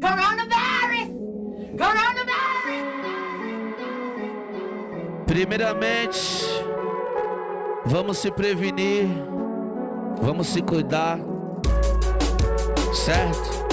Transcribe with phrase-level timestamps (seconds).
[0.00, 1.08] Coronavirus!
[1.78, 2.16] Coronavirus!
[5.26, 6.18] Primeiramente,
[7.84, 9.08] vamos se prevenir,
[10.22, 11.18] vamos se cuidar,
[12.92, 13.65] certo?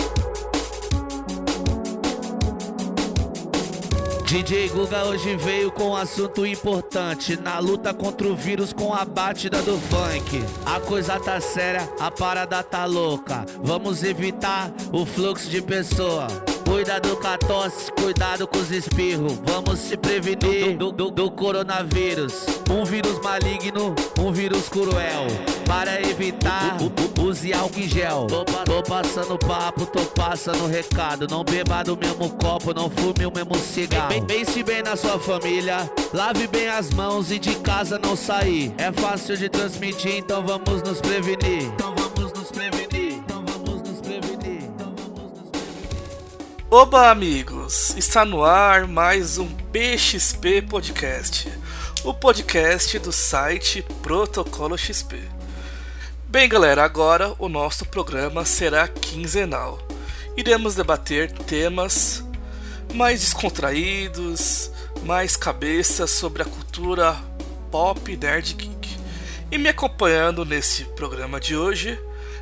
[4.34, 9.06] DJ Guga hoje veio com um assunto importante Na luta contra o vírus com a
[9.06, 10.44] batida do funk.
[10.66, 13.46] A coisa tá séria, a parada tá louca.
[13.62, 16.26] Vamos evitar o fluxo de pessoa
[16.74, 19.34] Cuidado com a tosse, cuidado com os espirros.
[19.46, 22.48] Vamos se prevenir do, do, do coronavírus.
[22.68, 25.28] Um vírus maligno, um vírus cruel.
[25.68, 26.78] Para evitar,
[27.22, 28.26] use álcool em gel.
[28.26, 31.28] Tô, tô passando papo, tô passando recado.
[31.30, 34.26] Não beba do mesmo copo, não fume o mesmo cigarro.
[34.26, 38.74] Pense bem na sua família, lave bem as mãos e de casa não sair.
[38.80, 41.66] É fácil de transmitir, então vamos nos prevenir.
[41.66, 42.13] Então vamos
[46.76, 47.94] Oba, amigos!
[47.96, 51.48] Está no ar mais um BXP Podcast,
[52.04, 55.22] o podcast do site Protocolo XP.
[56.28, 59.88] Bem, galera, agora o nosso programa será quinzenal.
[60.36, 62.24] Iremos debater temas
[62.92, 64.72] mais descontraídos,
[65.04, 67.16] mais cabeça sobre a cultura
[67.70, 68.98] pop nerd geek.
[69.52, 72.00] E me acompanhando nesse programa de hoje,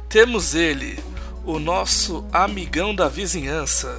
[0.07, 0.97] temos ele,
[1.43, 3.97] o nosso amigão da vizinhança,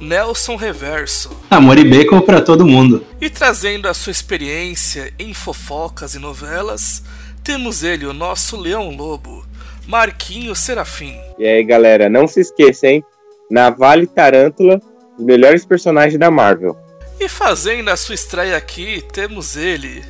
[0.00, 1.30] Nelson Reverso.
[1.50, 3.04] Amor e bacon para todo mundo.
[3.20, 7.02] E trazendo a sua experiência em fofocas e novelas,
[7.42, 9.44] temos ele, o nosso leão lobo,
[9.86, 11.16] Marquinho Serafim.
[11.38, 13.02] E aí, galera, não se esqueça, hein?
[13.50, 14.80] Na Vale Tarântula
[15.18, 16.76] os melhores personagens da Marvel.
[17.20, 20.04] E fazendo a sua estreia aqui, temos ele,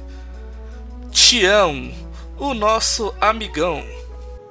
[1.10, 1.90] Tião,
[2.38, 3.82] o nosso amigão.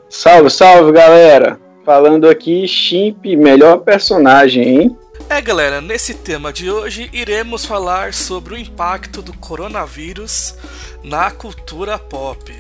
[0.10, 1.60] Salve, salve galera!
[1.86, 4.98] Falando aqui, Chimp, melhor personagem, hein?
[5.30, 10.56] É galera, nesse tema de hoje iremos falar sobre o impacto do coronavírus
[11.04, 12.56] na cultura pop.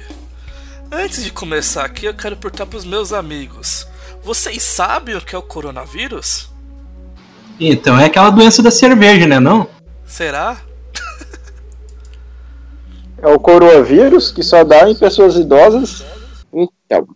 [0.91, 3.87] Antes de começar aqui, eu quero perguntar para os meus amigos:
[4.21, 6.49] vocês sabem o que é o coronavírus?
[7.57, 9.69] Então é aquela doença da cerveja, né não?
[10.05, 10.57] Será?
[13.19, 16.05] É o coronavírus que só dá em pessoas idosas.
[16.53, 17.07] Então,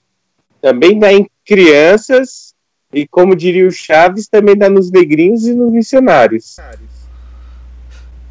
[0.60, 2.51] também dá em crianças
[2.94, 6.58] e, como diria o Chaves, também dá nos negrinhos e nos missionários.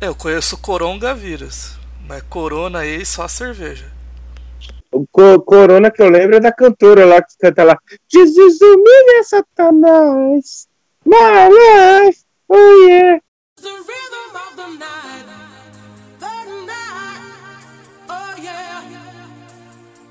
[0.00, 3.90] Eu conheço coronavírus, mas corona aí só cerveja.
[4.92, 7.78] O co corona que eu lembro é da cantora lá que canta lá
[8.12, 10.68] Jesus humilha Satanás.
[11.04, 13.20] My life, oh yeah.
[13.56, 15.26] The rhythm of the night,
[16.18, 17.22] the night,
[18.08, 18.82] oh yeah.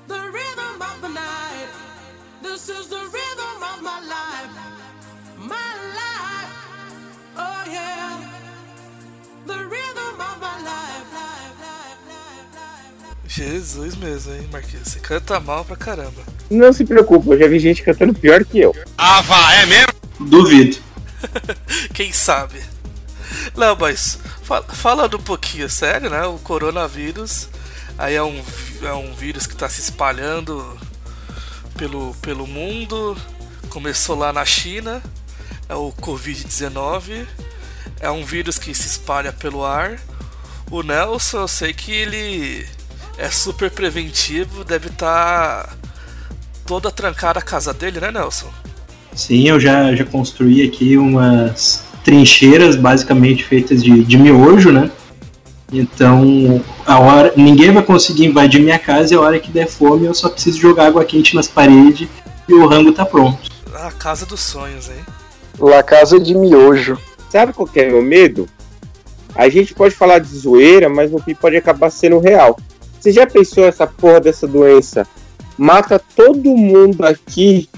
[0.08, 1.68] The rhythm of the night,
[2.42, 3.29] this is the rhythm
[13.26, 14.88] Jesus mesmo, hein, Marquinhos?
[14.88, 16.22] Você canta mal pra caramba.
[16.50, 18.74] Não se preocupe, eu já vi gente cantando pior que eu.
[20.18, 20.78] Duvido.
[21.94, 22.60] Quem sabe?
[23.56, 26.24] Não, mas fa- falando um pouquinho sério, né?
[26.26, 27.48] O coronavírus
[27.96, 28.42] aí é um,
[28.82, 30.76] é um vírus que está se espalhando
[31.76, 33.16] pelo, pelo mundo.
[33.68, 35.00] Começou lá na China,
[35.68, 37.26] é o Covid-19.
[38.00, 39.98] É um vírus que se espalha pelo ar.
[40.70, 42.66] O Nelson, eu sei que ele
[43.18, 45.76] é super preventivo, deve estar
[46.64, 48.48] toda trancada a casa dele, né, Nelson?
[49.14, 54.90] Sim, eu já, já construí aqui umas trincheiras basicamente feitas de, de miojo, né?
[55.72, 60.06] Então, a hora ninguém vai conseguir invadir minha casa e a hora que der fome
[60.06, 62.08] eu só preciso jogar água quente nas paredes
[62.48, 63.50] e o rango tá pronto.
[63.74, 65.04] A casa dos sonhos, hein?
[65.58, 66.98] La Casa de Miojo.
[67.30, 68.48] Sabe qual que é meu medo?
[69.34, 72.58] A gente pode falar de zoeira, mas no fim pode acabar sendo real.
[72.98, 75.06] Você já pensou essa porra dessa doença?
[75.56, 77.68] Mata todo mundo aqui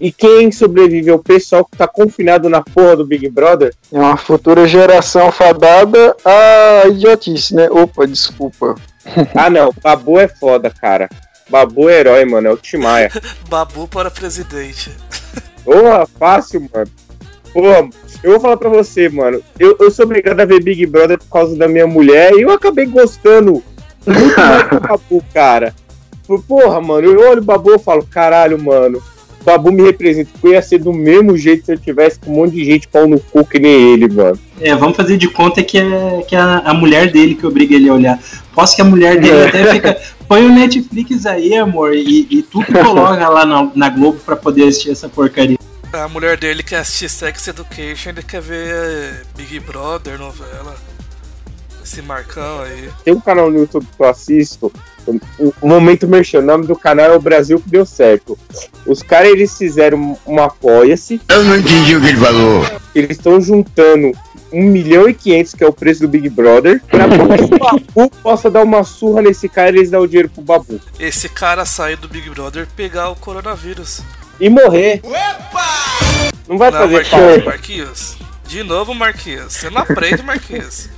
[0.00, 3.74] e quem sobrevive é o pessoal que tá confinado na porra do Big Brother?
[3.92, 7.68] É uma futura geração fadada a idiotice, né?
[7.70, 8.74] Opa, desculpa.
[9.36, 11.10] Ah não, Babu é foda, cara.
[11.50, 13.10] Babu é herói, mano, é o Timaya.
[13.50, 14.90] Babu para presidente.
[15.62, 16.90] Porra, fácil, mano.
[17.54, 17.88] Porra,
[18.20, 19.40] eu vou falar pra você, mano.
[19.60, 22.50] Eu, eu sou obrigado a ver Big Brother por causa da minha mulher e eu
[22.50, 23.62] acabei gostando
[24.04, 25.72] muito mais do Babu, cara.
[26.48, 29.00] Porra, mano, eu olho o Babu e falo, caralho, mano.
[29.40, 30.30] O Babu me representa.
[30.42, 33.06] Eu ia ser do mesmo jeito se eu tivesse com um monte de gente pau
[33.06, 34.38] no cu que nem ele, mano.
[34.60, 37.76] É, vamos fazer de conta que é, que é a, a mulher dele que obriga
[37.76, 38.18] ele a olhar.
[38.52, 39.96] Posso que a mulher dele até fica.
[40.26, 44.34] Põe o Netflix aí, amor, e, e tu que coloca lá na, na Globo pra
[44.34, 45.58] poder assistir essa porcaria.
[46.02, 50.74] A mulher dele quer assistir Sex Education, ele quer ver Big Brother, novela.
[51.84, 52.90] Esse Marcão aí.
[53.04, 54.72] Tem um canal no YouTube que eu assisto,
[55.38, 58.38] o, Momento Merchan, o nome do canal é o Brasil que deu certo.
[58.86, 62.66] Os caras, eles fizeram um apoia-se, Eu não entendi o que ele falou.
[62.94, 64.12] eles estão juntando
[64.52, 67.06] 1 milhão e 500, que é o preço do Big Brother, pra
[67.38, 70.42] que o Babu possa dar uma surra nesse cara e eles dão o dinheiro pro
[70.42, 70.80] Babu.
[70.98, 74.02] Esse cara sair do Big Brother pegar o coronavírus.
[74.40, 75.00] E morrer.
[76.48, 77.44] Não vai Não, fazer Marquinhos, falta.
[77.44, 78.16] Marquinhos.
[78.46, 79.52] De novo, Marquinhos.
[79.52, 80.88] Você não aprende, Marquinhos.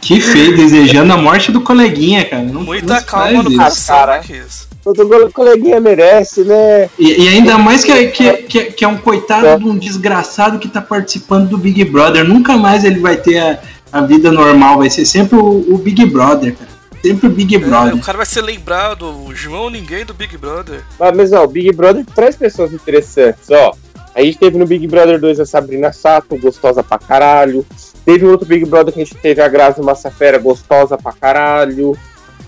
[0.00, 2.42] Que feio, desejando a morte do coleguinha, cara.
[2.42, 3.58] Não, Muita não calma no isso.
[3.58, 4.12] coração, cara.
[4.12, 4.68] Marquinhos.
[4.82, 6.90] Todo coleguinha merece, né?
[6.98, 10.68] E, e ainda mais que, que, que, que é um coitado de um desgraçado que
[10.68, 12.24] tá participando do Big Brother.
[12.24, 13.60] Nunca mais ele vai ter a,
[13.92, 14.78] a vida normal.
[14.78, 16.72] Vai ser sempre o, o Big Brother, cara.
[17.04, 17.94] Sempre o Big É, Brother.
[17.96, 20.82] o cara vai ser lembrado, o João Ninguém do Big Brother.
[20.98, 23.72] Mas, mas, ó, o Big Brother traz pessoas interessantes, ó.
[24.14, 27.66] A gente teve no Big Brother 2 a Sabrina Sato, gostosa pra caralho.
[28.04, 31.96] Teve outro Big Brother que a gente teve a Grazi Massafera, gostosa pra caralho.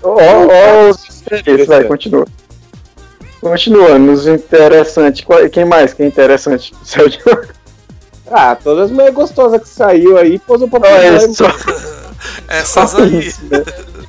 [0.02, 2.26] Ó, ó, os interessantes, vai, continua.
[3.40, 5.24] Continuando, os interessantes.
[5.24, 6.72] Qual- Quem mais que é interessante?
[8.30, 11.44] Ah, todas as mulheres gostosas que saiu aí, posou pra Não, é só,
[12.48, 13.30] Essas só aí.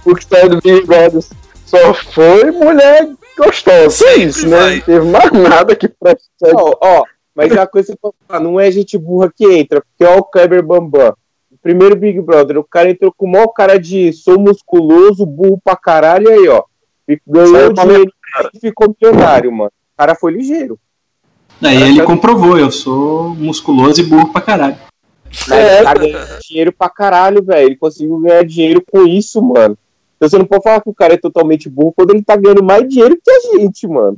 [0.06, 1.24] O que saiu do Big Brother
[1.66, 3.90] só foi mulher gostosa.
[3.90, 4.76] Só Sempre isso, né?
[4.76, 6.30] Não teve mais nada que preste.
[6.54, 7.04] Ó, ó,
[7.34, 10.20] mas é uma coisa que eu falar, não é gente burra que entra, porque ó
[10.20, 11.14] o Kleber Bambam.
[11.52, 15.60] O primeiro Big Brother, o cara entrou com o maior cara de sou musculoso, burro
[15.64, 16.64] pra caralho, e aí, ó.
[17.28, 18.12] Ganhou dinheiro
[18.54, 19.72] e ficou milionário, mano.
[19.94, 20.80] O cara foi ligeiro.
[21.60, 24.78] Daí ele comprovou, eu sou musculoso e burro pra caralho.
[25.48, 27.68] Mas É, ele tá dinheiro pra caralho, velho.
[27.68, 29.78] Ele conseguiu ganhar dinheiro com isso, mano.
[30.16, 32.64] Então você não pode falar que o cara é totalmente burro quando ele tá ganhando
[32.64, 34.18] mais dinheiro que a gente, mano.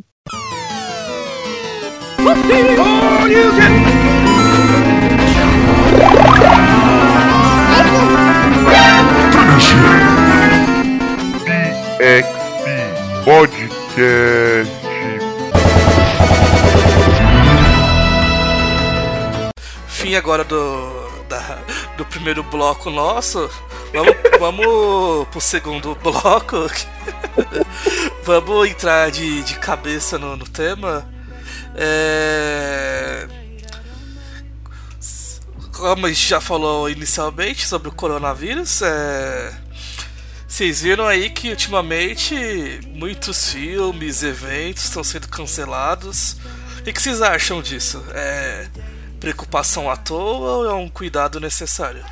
[13.25, 14.71] Podcast.
[19.87, 20.96] Fim agora do,
[21.27, 21.59] da-
[21.97, 23.49] do primeiro bloco nosso.
[23.93, 26.67] Vamos, vamos pro segundo bloco.
[28.23, 31.07] vamos entrar de, de cabeça no, no tema.
[31.75, 33.27] É...
[35.73, 39.53] Como a gente já falou inicialmente sobre o coronavírus, é...
[40.47, 46.37] vocês viram aí que ultimamente muitos filmes, eventos estão sendo cancelados.
[46.79, 48.03] O que vocês acham disso?
[48.13, 48.67] É
[49.19, 52.03] preocupação à toa ou é um cuidado necessário?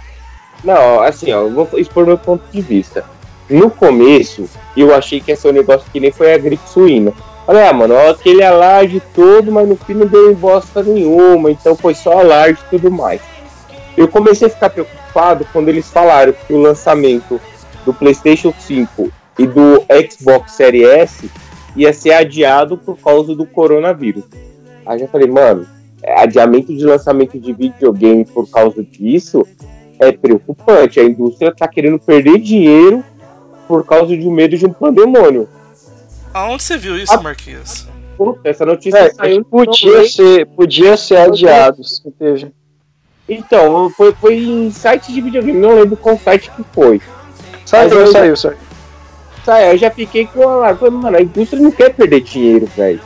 [0.63, 3.05] Não, assim, ó, eu vou expor meu ponto de vista.
[3.49, 7.13] No começo, eu achei que ia ser um negócio que nem foi a gripe suína.
[7.45, 11.75] Falei, ah, mano, aquele alarde todo, mas no fim não deu em bosta nenhuma, então
[11.75, 13.21] foi só alarde e tudo mais.
[13.95, 17.39] Eu comecei a ficar preocupado quando eles falaram que o lançamento
[17.85, 21.31] do PlayStation 5 e do Xbox Series S
[21.75, 24.23] ia ser adiado por causa do coronavírus.
[24.85, 25.67] Aí já falei, mano,
[26.17, 29.45] adiamento de lançamento de videogame por causa disso
[29.99, 30.99] é preocupante.
[30.99, 33.03] A indústria tá querendo perder dinheiro
[33.67, 35.47] por causa de um medo de um pandemônio.
[36.33, 37.87] Aonde você viu isso, Marquinhos?
[38.17, 39.39] Puta, essa notícia É, saiu.
[39.39, 41.83] no podia ser, podia ser adiado.
[41.83, 42.51] se teve.
[43.27, 47.01] Então, foi, foi em site de videogame, não lembro qual site que foi.
[47.65, 48.57] Saiu, eu- saiu, saiu.
[49.43, 53.01] Sai, eu já fiquei com a mano, a indústria não quer perder dinheiro, velho.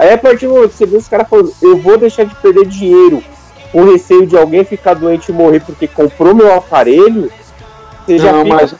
[0.00, 2.34] Aí a partir do momento que você vê os caras falando, eu vou deixar de
[2.36, 3.22] perder dinheiro
[3.70, 7.30] por receio de alguém ficar doente e morrer porque comprou meu aparelho,
[8.06, 8.74] você já Não, fica mas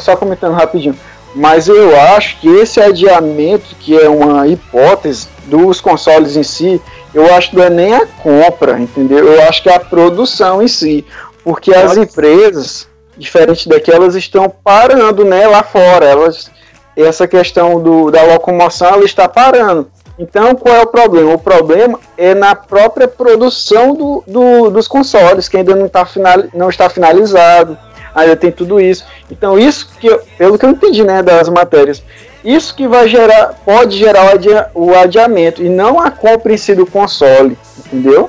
[0.00, 0.96] só comentando rapidinho.
[1.34, 6.80] Mas eu acho que esse adiamento, que é uma hipótese dos consoles em si,
[7.12, 9.34] eu acho que não é nem a compra, entendeu?
[9.34, 11.04] Eu acho que é a produção em si.
[11.44, 12.88] Porque as empresas,
[13.18, 16.06] diferente daquelas, estão parando né, lá fora.
[16.06, 16.50] Elas,
[16.96, 19.88] essa questão do, da locomoção ela está parando.
[20.18, 21.32] Então, qual é o problema?
[21.34, 26.44] O problema é na própria produção do, do- dos consoles, que ainda não, tá final,
[26.54, 27.76] não está finalizado,
[28.14, 29.04] ainda tem tudo isso.
[29.30, 32.02] Então, isso que, eu- pelo que eu entendi né, das matérias,
[32.44, 36.56] isso que vai gerar, pode gerar o, adia- o adiamento, e não a compra em
[36.58, 37.56] si do console,
[37.86, 38.28] entendeu?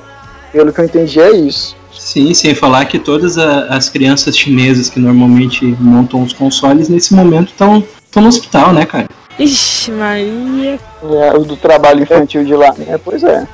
[0.52, 1.76] Pelo que eu entendi, é isso.
[1.92, 7.12] Sim, sem falar que todas a- as crianças chinesas que normalmente montam os consoles nesse
[7.14, 7.84] momento estão
[8.22, 9.08] no hospital, né, cara?
[9.38, 10.78] Ixi, Maria.
[11.02, 12.98] É, o do trabalho infantil de lá, né?
[13.04, 13.46] Pois é.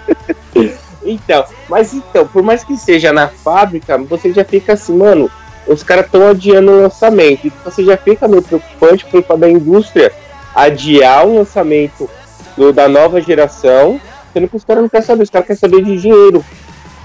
[1.02, 5.30] Então, mas então, por mais que seja na fábrica, você já fica assim, mano,
[5.66, 7.46] os caras estão adiando o lançamento.
[7.46, 10.12] Então você já fica meio preocupante por culpa da indústria
[10.54, 12.08] adiar o lançamento
[12.54, 13.98] do- da nova geração,
[14.32, 16.44] sendo que os caras não querem saber, os caras querem saber de dinheiro.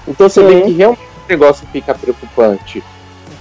[0.06, 0.62] Então você vê Sim.
[0.66, 2.84] que realmente o negócio fica preocupante.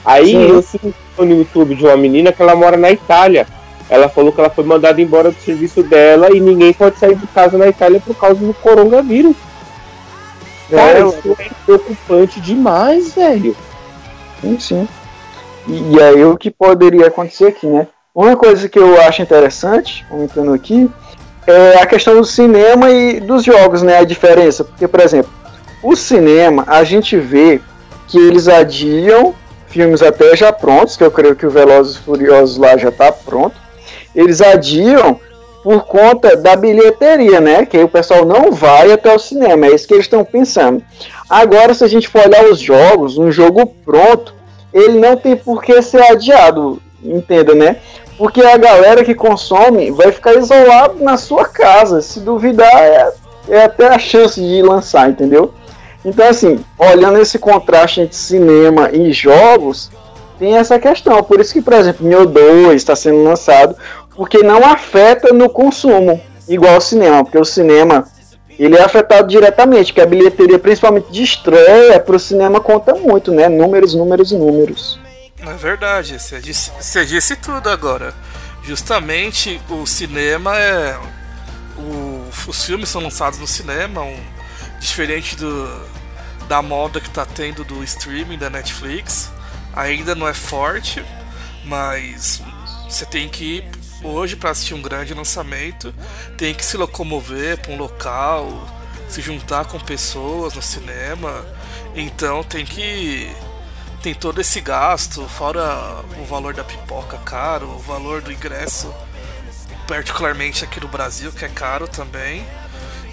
[0.06, 0.48] Aí Sim.
[0.48, 3.46] eu sigo no YouTube de uma menina que ela mora na Itália.
[3.90, 7.28] Ela falou que ela foi mandada embora do serviço dela e ninguém pode sair de
[7.28, 9.36] casa na Itália por causa do coronavírus.
[10.70, 13.56] Cara, É, isso é preocupante demais, velho.
[14.42, 14.88] Sim, sim.
[15.68, 17.88] E, e aí o que poderia acontecer aqui, né?
[18.14, 20.90] Uma coisa que eu acho interessante, comentando aqui,
[21.46, 24.00] é a questão do cinema e dos jogos, né?
[24.00, 24.64] A diferença.
[24.64, 25.32] Porque, por exemplo,
[25.84, 27.62] o cinema, a gente vê
[28.08, 29.36] que eles adiam
[29.68, 33.12] filmes até já prontos, que eu creio que o Velozes e Furiosos lá já tá
[33.12, 33.65] pronto.
[34.16, 35.20] Eles adiam
[35.64, 37.66] por conta da bilheteria, né?
[37.66, 40.84] Que aí o pessoal não vai até o cinema, é isso que eles estão pensando.
[41.28, 44.36] Agora, se a gente for olhar os jogos, um jogo pronto,
[44.72, 47.78] ele não tem por que ser adiado, entenda, né?
[48.18, 52.02] Porque a galera que consome vai ficar isolado na sua casa.
[52.02, 53.12] Se duvidar, é,
[53.50, 55.54] é até a chance de lançar, entendeu?
[56.04, 59.90] Então, assim, olhando esse contraste entre cinema e jogos,
[60.38, 61.24] tem essa questão.
[61.24, 63.76] Por isso que, por exemplo, Neo 2 está sendo lançado,
[64.16, 68.08] porque não afeta no consumo, igual o cinema, porque o cinema
[68.58, 73.32] ele é afetado diretamente, porque a bilheteria, principalmente de estreia, para o cinema conta muito,
[73.32, 73.50] né?
[73.50, 75.00] Números, números números.
[75.46, 78.14] É verdade, você disse, você disse tudo agora.
[78.64, 80.98] Justamente o cinema é.
[81.78, 84.18] o- os filmes são lançados no cinema, um-
[84.80, 85.70] diferente do,
[86.48, 89.30] da moda que tá tendo do streaming da Netflix.
[89.76, 91.04] Ainda não é forte,
[91.66, 92.42] mas
[92.90, 93.64] você tem que
[94.04, 95.94] hoje para assistir um grande lançamento,
[96.38, 98.68] tem que se locomover para um local,
[99.08, 101.46] se juntar com pessoas no cinema.
[101.96, 103.32] Então tem que
[104.02, 108.94] tem todo esse gasto, fora o valor da pipoca caro, o valor do ingresso,
[109.88, 112.46] particularmente aqui no Brasil, que é caro também.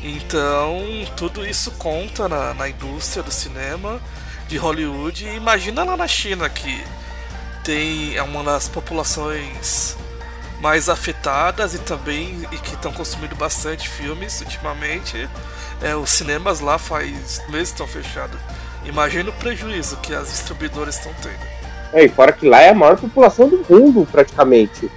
[0.03, 0.83] Então,
[1.17, 4.03] tudo isso conta na, na indústria do cinema
[4.49, 5.27] de Hollywood.
[5.29, 6.85] Imagina lá na China, que
[7.65, 9.97] tem é uma das populações
[10.63, 15.29] mais afetadas e também e que estão consumindo bastante filmes ultimamente.
[15.83, 18.39] É, os cinemas lá faz meses estão fechados.
[18.85, 21.53] Imagina o prejuízo que as distribuidoras estão tendo.
[21.93, 24.89] É, e fora que lá é a maior população do mundo, praticamente.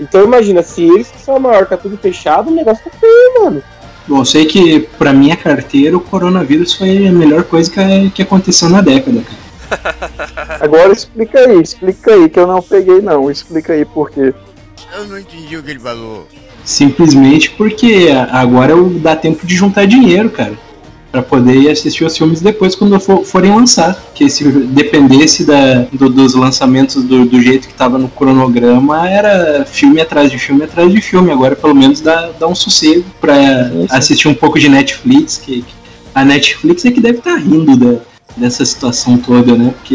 [0.00, 3.44] Então imagina, se eles que são a maior, tá tudo fechado, o negócio tá feio,
[3.44, 3.62] mano.
[4.08, 8.22] Bom, eu sei que pra minha carteira o coronavírus foi a melhor coisa que, que
[8.22, 9.50] aconteceu na década, cara.
[10.60, 13.30] Agora explica aí, explica aí, que eu não peguei não.
[13.30, 14.34] Explica aí por quê.
[14.96, 16.26] Eu não entendi o que ele falou.
[16.64, 20.52] Simplesmente porque agora eu- dá tempo de juntar dinheiro, cara.
[21.10, 23.94] Pra poder ir assistir os filmes depois quando for- forem lançar.
[23.94, 29.64] Porque se dependesse da, do- dos lançamentos do, do jeito que tava no cronograma, era
[29.64, 31.32] filme atrás de filme atrás de filme.
[31.32, 33.34] Agora pelo menos dá, dá um sossego pra
[33.90, 35.36] assistir um pouco de Netflix.
[35.38, 35.74] Que, que
[36.14, 37.98] a Netflix é que deve estar rindo da,
[38.36, 39.72] dessa situação toda, né?
[39.76, 39.94] Porque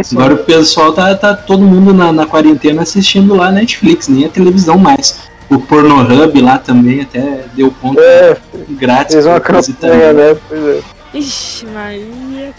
[0.00, 4.24] Isso, Agora o pessoal tá, tá todo mundo na, na quarentena assistindo lá Netflix, nem
[4.26, 5.28] a televisão mais.
[5.48, 8.36] O Pornohub lá também até deu conta É,
[8.70, 9.14] grátis.
[9.14, 10.36] fez uma campanha, né?
[10.48, 10.80] Pois é.
[11.14, 12.52] Ixi, Maria.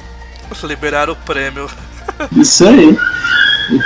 [0.64, 1.70] Liberaram o prêmio.
[2.36, 2.98] Isso aí.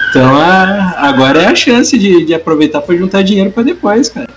[0.10, 4.28] Então a- agora é a chance de, de aproveitar pra juntar dinheiro pra depois, cara.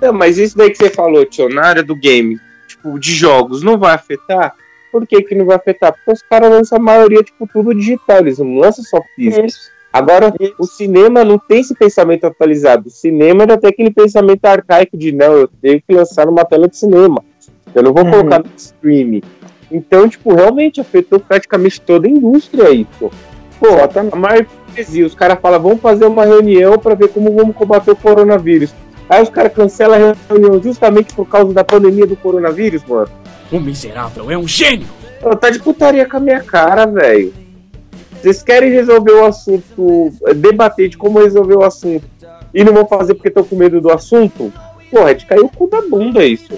[0.00, 3.62] Não, mas isso daí que você falou, tio, na área do game, tipo, de jogos,
[3.62, 4.54] não vai afetar?
[4.98, 5.92] Por que que não vai afetar?
[5.92, 9.46] Porque os caras lançam a maioria, tipo, tudo digital, eles não lançam só físico.
[9.46, 9.70] Isso.
[9.92, 12.88] Agora, o cinema não tem esse pensamento atualizado.
[12.88, 16.68] O cinema ainda tem aquele pensamento arcaico de não, eu tenho que lançar numa tela
[16.68, 17.24] de cinema.
[17.74, 18.10] Eu não vou Uhum.
[18.10, 19.22] colocar no streaming.
[19.70, 23.10] Então, tipo, realmente afetou praticamente toda a indústria aí, pô.
[23.60, 23.66] Pô,
[24.12, 27.90] a maior hipocrisia, os caras falam, vamos fazer uma reunião para ver como vamos combater
[27.90, 28.72] o coronavírus.
[29.08, 33.08] Aí os caras cancelam a reunião justamente por causa da pandemia do coronavírus, mano.
[33.50, 34.86] O miserável é um gênio!
[35.20, 37.32] Pô, tá de putaria com a minha cara, velho.
[38.20, 42.04] Vocês querem resolver o assunto, eh, debater de como resolver o assunto
[42.52, 44.52] e não vão fazer porque estão com medo do assunto?
[44.90, 46.52] Porra, é de cair o cu da bunda isso.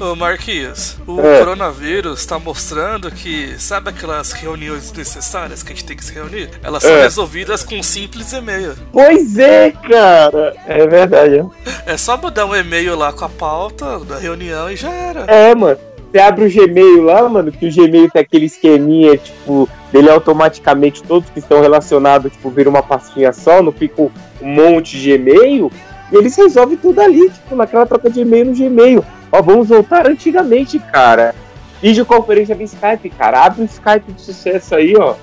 [0.00, 1.40] Ô Marquinhos, o É.
[1.40, 6.48] coronavírus tá mostrando que, sabe aquelas reuniões necessárias que a gente tem que se reunir?
[6.62, 7.02] Elas são É.
[7.02, 8.74] resolvidas com um simples e-mail.
[8.90, 10.54] Pois é, cara.
[10.66, 11.40] É verdade.
[11.86, 11.92] é.
[11.92, 15.20] É só mandar um e-mail lá com a pauta da reunião e já era.
[15.28, 15.78] É, mano.
[16.10, 21.04] Você abre o Gmail lá, mano, que o Gmail tem aquele esqueminha, tipo, dele automaticamente,
[21.04, 24.10] todos que estão relacionados, tipo, vira uma pastinha só, não fica um
[24.42, 25.70] monte de e-mail.
[26.10, 29.04] E eles resolvem tudo ali, tipo, naquela troca de e-mail no Gmail.
[29.30, 31.32] Ó, vamos voltar antigamente, cara.
[31.80, 33.44] Videoconferência via Skype, cara.
[33.44, 35.14] Abre o Skype de sucesso aí, ó.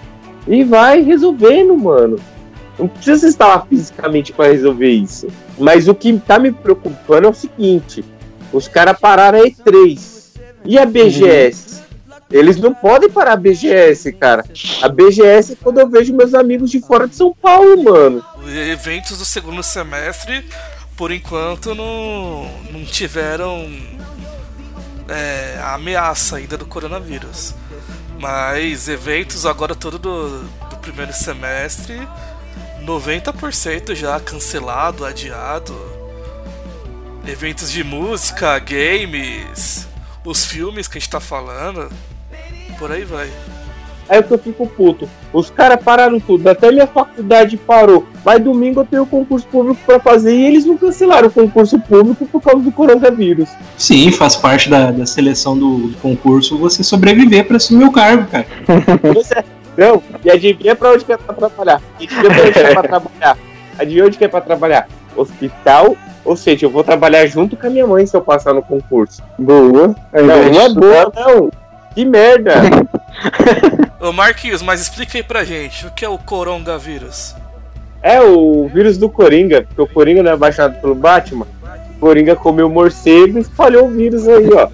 [0.47, 2.17] E vai resolvendo, mano.
[2.79, 5.27] Não precisa estar lá fisicamente para resolver isso.
[5.59, 8.05] Mas o que tá me preocupando é o seguinte:
[8.53, 10.16] os caras pararam a E3.
[10.65, 11.83] E a BGS?
[12.29, 14.43] Eles não podem parar a BGS, cara.
[14.81, 18.23] A BGS é quando eu vejo meus amigos de fora de São Paulo, mano.
[18.69, 20.43] Eventos do segundo semestre,
[20.97, 23.65] por enquanto, não, não tiveram
[25.07, 27.55] é, a ameaça ainda do coronavírus.
[28.19, 31.95] Mas eventos agora todo do, do primeiro semestre,
[32.83, 35.73] 90% já cancelado, adiado.
[37.25, 39.87] Eventos de música, games,
[40.27, 41.89] os filmes que a gente tá falando,
[42.77, 43.29] por aí vai.
[44.09, 45.09] Aí que eu fico puto.
[45.33, 48.05] Os caras pararam tudo, até minha faculdade parou.
[48.23, 52.25] Mas domingo eu tenho concurso público para fazer e eles não cancelaram o concurso público
[52.25, 53.49] por causa do coronavírus.
[53.77, 58.47] Sim, faz parte da, da seleção do concurso você sobreviver para assumir o cargo, cara.
[59.77, 61.81] Não, e adivinha pra onde que é pra trabalhar?
[61.95, 63.37] Adivinha pra onde que é pra trabalhar?
[63.77, 64.87] Adivinha onde que é pra trabalhar?
[65.15, 68.61] Hospital, ou seja, eu vou trabalhar junto com a minha mãe se eu passar no
[68.61, 69.23] concurso.
[69.37, 69.95] Boa.
[70.13, 71.51] Não, não é boa, não.
[71.95, 72.53] Que merda.
[73.99, 77.35] Ô Marquinhos, mas explica aí pra gente, o que é o coronavírus?
[78.03, 81.47] É o vírus do Coringa, porque o Coringa não é baixado pelo Batman.
[81.95, 84.69] O Coringa comeu morcego e espalhou o vírus aí, ó.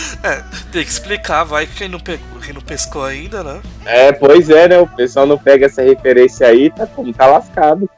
[0.22, 3.60] É, tem que explicar, vai que quem não, pegou, quem não pescou ainda, né?
[3.86, 4.78] É, pois é, né?
[4.78, 7.12] O pessoal não pega essa referência aí, tá como?
[7.12, 7.88] Tá lascado.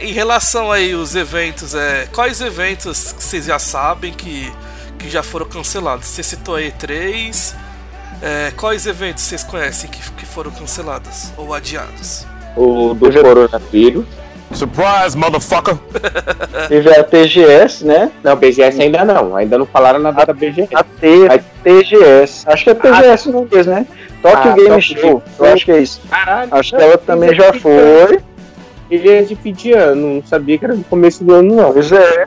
[0.00, 4.52] Em relação aí os eventos, é, quais eventos que vocês já sabem que,
[4.98, 6.06] que já foram cancelados?
[6.06, 7.54] Você citou aí três.
[8.22, 12.24] É, quais eventos vocês conhecem que, que foram cancelados ou adiados?
[12.56, 14.06] O do coronavírus.
[14.54, 15.76] Surprise, motherfucker!
[16.68, 18.10] Teve a TGS, né?
[18.22, 19.34] Não, BGS ainda não.
[19.36, 20.74] Ainda não falaram nada da BGS.
[20.74, 22.44] A T, a TGS.
[22.46, 23.86] Acho que é TGS não mesmo, né?
[24.22, 25.22] Tokyo Ah, Game Show.
[25.38, 26.00] Eu acho que é isso.
[26.08, 26.54] Caralho.
[26.54, 28.20] Acho que ela também já foi.
[28.90, 31.72] Ele é de fim de ano, não sabia que era no começo do ano, não.
[31.72, 32.26] Pois é.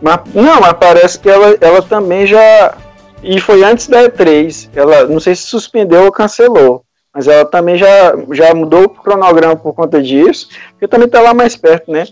[0.00, 2.74] Mas, não, mas parece que ela, ela também já.
[3.22, 4.68] E foi antes da E3.
[4.74, 6.84] Ela não sei se suspendeu ou cancelou.
[7.14, 10.48] Mas ela também já, já mudou o cronograma por conta disso.
[10.70, 12.06] Porque também tá lá mais perto, né?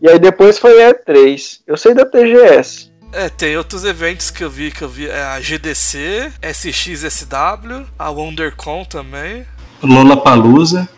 [0.00, 1.60] E aí depois foi a E3.
[1.66, 2.90] Eu sei da TGS.
[3.12, 8.10] É, tem outros eventos que eu vi, que eu vi, é a GDC, SXSW, a
[8.10, 9.46] WonderCon também.
[9.82, 10.88] Lollapalooza.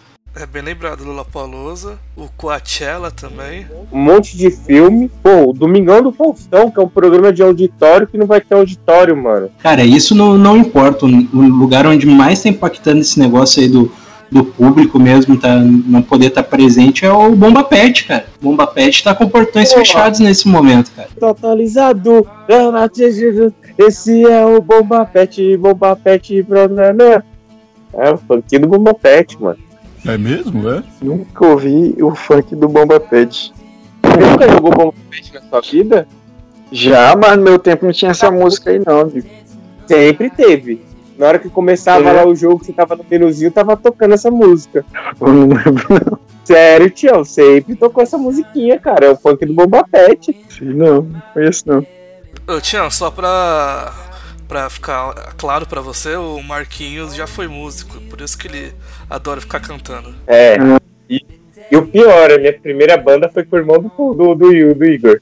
[0.40, 3.66] É bem lembrado, Lollapalooza, o Coachella também.
[3.92, 5.10] Um monte de filme.
[5.20, 8.54] Pô, o Domingão do Faustão, que é um programa de auditório que não vai ter
[8.54, 9.50] auditório, mano.
[9.58, 11.06] Cara, isso não, não importa.
[11.06, 13.90] O lugar onde mais tá impactando esse negócio aí do,
[14.30, 18.26] do público mesmo, tá, não poder estar presente, é o Bomba Pet, cara.
[18.40, 19.80] O Bomba Pet tá com portões Pô.
[19.80, 21.08] fechados nesse momento, cara.
[21.18, 22.24] Totalizado.
[23.76, 27.24] Esse é o Bomba Pet, Bomba Pet, Branana.
[27.92, 29.67] É o funk do Bomba Pet, mano.
[30.08, 30.82] É mesmo, é?
[31.02, 33.52] Nunca ouvi o funk do Bomba Pet.
[34.02, 36.08] Você nunca jogou Bomba Pet na sua vida?
[36.72, 39.22] Já, mas no meu tempo não tinha essa música aí não, viu?
[39.86, 40.82] Sempre teve.
[41.18, 42.12] Na hora que começava É.
[42.12, 44.84] lá o jogo, você tava no menuzinho, tava tocando essa música.
[45.20, 46.18] Eu não lembro não.
[46.44, 49.06] Sério, tio, sempre tocou essa musiquinha, cara.
[49.06, 50.34] É o funk do Bomba Pet.
[50.48, 51.86] Sim, não, não conheço não.
[52.46, 53.92] Ô, Tião, só pra,
[54.48, 58.72] pra ficar claro pra você, o Marquinhos já foi músico, por isso que ele
[59.08, 60.14] adora ficar cantando.
[60.26, 60.56] É.
[61.08, 61.24] E,
[61.70, 64.84] e o pior, a minha primeira banda foi com o irmão do, do, do, do
[64.84, 65.20] Igor.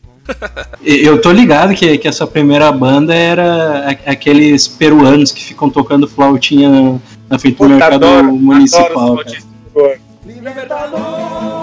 [0.84, 7.00] Eu tô ligado que, que essa primeira banda era aqueles peruanos que ficam tocando flautinha
[7.28, 9.20] na, frente do mercado adoro, municipal.
[9.20, 9.32] adoro os
[10.66, 11.55] cara.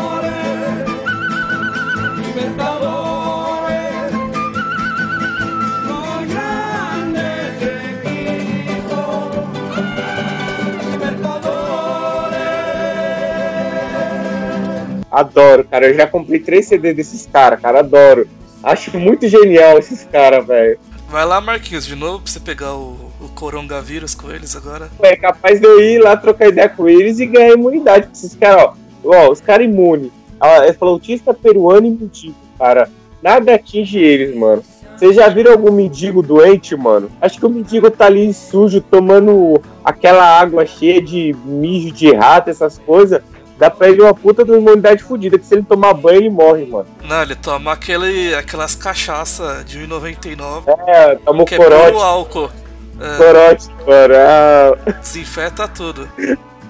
[15.13, 15.87] Adoro, cara.
[15.87, 17.79] Eu já comprei três CD desses caras, cara.
[17.79, 18.27] Adoro.
[18.63, 20.79] Acho muito genial esses caras, velho.
[21.07, 24.89] Vai lá, Marquinhos, de novo pra você pegar o, o coronavírus com eles agora.
[25.03, 28.07] É capaz de eu ir lá trocar ideia com eles e ganhar imunidade.
[28.07, 30.11] Porque esses caras, ó, ó, os caras imunes.
[30.41, 32.89] Ela é flautista peruano e mendigo, cara.
[33.21, 34.63] Nada atinge eles, mano.
[34.97, 37.11] Vocês já viram algum mendigo doente, mano?
[37.21, 42.49] Acho que o mendigo tá ali sujo, tomando aquela água cheia de mijo de rato,
[42.49, 43.21] essas coisas.
[43.57, 46.29] Dá pra ele uma puta de uma imunidade fodida, que se ele tomar banho, ele
[46.29, 46.87] morre, mano.
[47.03, 51.97] Não, ele toma aquele, aquelas cachaça de 1,99 É, toma o que é puro corote,
[51.97, 52.51] álcool.
[52.99, 54.13] É, corote, mano.
[54.17, 56.09] Ah, desinfeta tudo.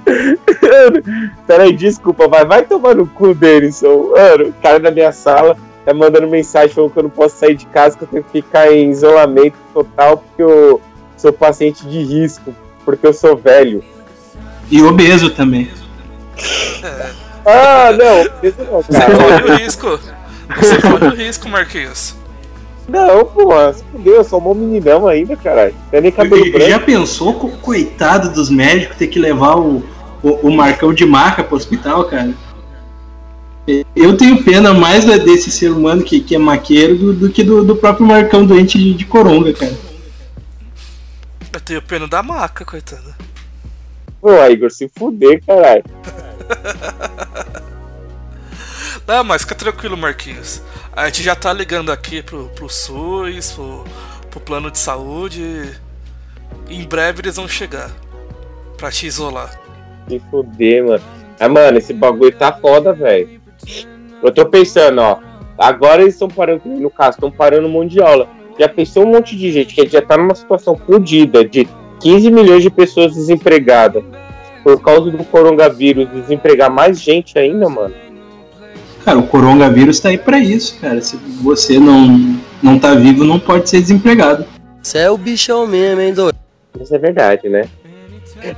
[1.47, 4.11] Peraí, desculpa, vai, vai tomar no cu, Denison.
[4.11, 7.55] Mano, o cara da minha sala tá mandando mensagem falando que eu não posso sair
[7.55, 10.81] de casa, que eu tenho que ficar em isolamento total porque eu
[11.17, 13.83] sou paciente de risco, porque eu sou velho.
[14.69, 15.69] E obeso também.
[17.45, 19.99] Ah, não, isso não, Você corre o risco.
[20.57, 22.15] Você corre o risco, Marquinhos.
[22.87, 25.75] Não, pô, se fudeu, eu sou um meninão ainda, caralho.
[25.91, 26.69] Tem nem cabelo E- branco.
[26.69, 29.83] Já pensou, co- coitado dos médicos, ter que levar o,
[30.23, 32.33] o, o Marcão de maca pro hospital, cara?
[33.93, 37.63] Eu tenho pena mais desse ser humano que, que é maqueiro do, do que do,
[37.63, 39.73] do próprio Marcão doente de, de coronga, cara.
[41.51, 43.15] Eu tenho pena da maca, coitada.
[44.23, 45.83] Pô, Igor, se fuder, caralho.
[49.05, 50.63] Não, mas fica tranquilo, Marquinhos.
[50.93, 53.83] A gente já tá ligando aqui pro, pro SUS, pro,
[54.31, 55.77] pro plano de saúde.
[56.69, 57.91] Em breve eles vão chegar.
[58.77, 59.59] Pra te isolar.
[60.07, 61.03] Se fuder, mano.
[61.37, 63.41] Ah, mano, esse bagulho tá foda, velho.
[64.23, 65.19] Eu tô pensando, ó.
[65.57, 68.29] Agora eles estão parando, no caso, estão parando um monte de aula.
[68.57, 71.67] Já pensou um monte de gente que já tá numa situação fodida de
[72.03, 74.03] 15 milhões de pessoas desempregadas.
[74.61, 77.93] Por causa do coronavírus, desempregar mais gente ainda, mano.
[79.03, 81.01] Cara, o coronavírus tá aí pra isso, cara.
[81.01, 84.45] Se você não, não tá vivo, não pode ser desempregado.
[84.81, 86.37] Você é o bichão mesmo, hein, doido?
[86.79, 87.65] Isso é verdade, né?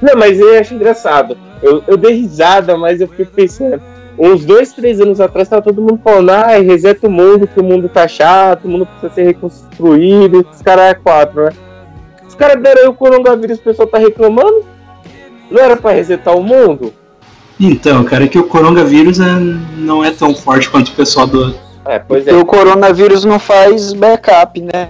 [0.01, 1.37] Não, mas eu acho engraçado.
[1.61, 3.81] Eu, eu dei risada, mas eu fico pensando.
[4.17, 7.63] Uns dois, três anos atrás, tava todo mundo falando, ai, reseta o mundo, que o
[7.63, 10.47] mundo tá chato, o mundo precisa ser reconstruído.
[10.51, 11.51] Os caras é quatro, né?
[12.35, 14.65] Os caras deram aí o coronavírus, o pessoal tá reclamando.
[15.49, 16.93] Não era pra resetar o mundo?
[17.57, 19.39] Então, cara, é que o coronavírus é,
[19.77, 21.55] não é tão forte quanto o pessoal do.
[21.85, 24.89] É, pois Porque o coronavírus não faz backup, né?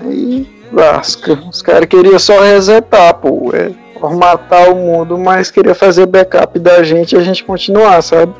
[0.00, 1.36] Aí lasca.
[1.50, 3.50] Os caras queriam só resetar, pô.
[3.52, 8.32] É, formatar o mundo, mas queria fazer backup da gente e a gente continuar, sabe?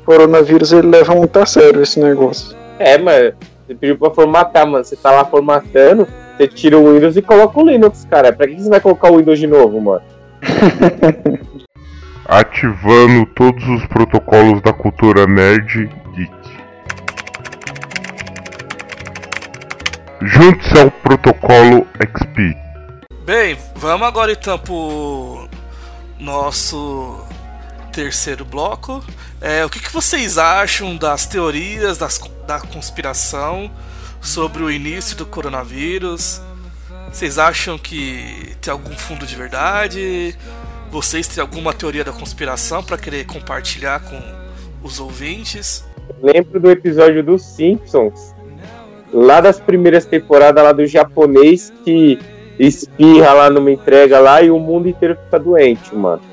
[0.00, 2.56] O coronavírus ele leva muito a sério esse negócio.
[2.78, 3.34] É, mas
[3.70, 4.84] você pediu pra formatar, mano.
[4.84, 8.32] Você tá lá formatando, você tira o Windows e coloca o Linux, cara.
[8.32, 10.02] Pra que você vai colocar o Windows de novo, mano?
[12.26, 16.32] Ativando todos os protocolos da cultura nerd geek.
[20.22, 22.56] Junte-se ao protocolo XP.
[23.24, 25.48] Bem, vamos agora então pro
[26.18, 27.24] nosso
[27.90, 29.04] terceiro bloco.
[29.40, 33.70] É, o que, que vocês acham das teorias das, da conspiração
[34.20, 36.40] sobre o início do coronavírus?
[37.12, 40.36] Vocês acham que tem algum fundo de verdade?
[40.90, 44.20] Vocês têm alguma teoria da conspiração para querer compartilhar com
[44.82, 45.84] os ouvintes?
[46.22, 48.34] Lembro do episódio dos Simpsons,
[49.12, 52.18] lá das primeiras temporadas lá do japonês que
[52.58, 56.29] espirra lá numa entrega lá e o mundo inteiro fica doente, mano.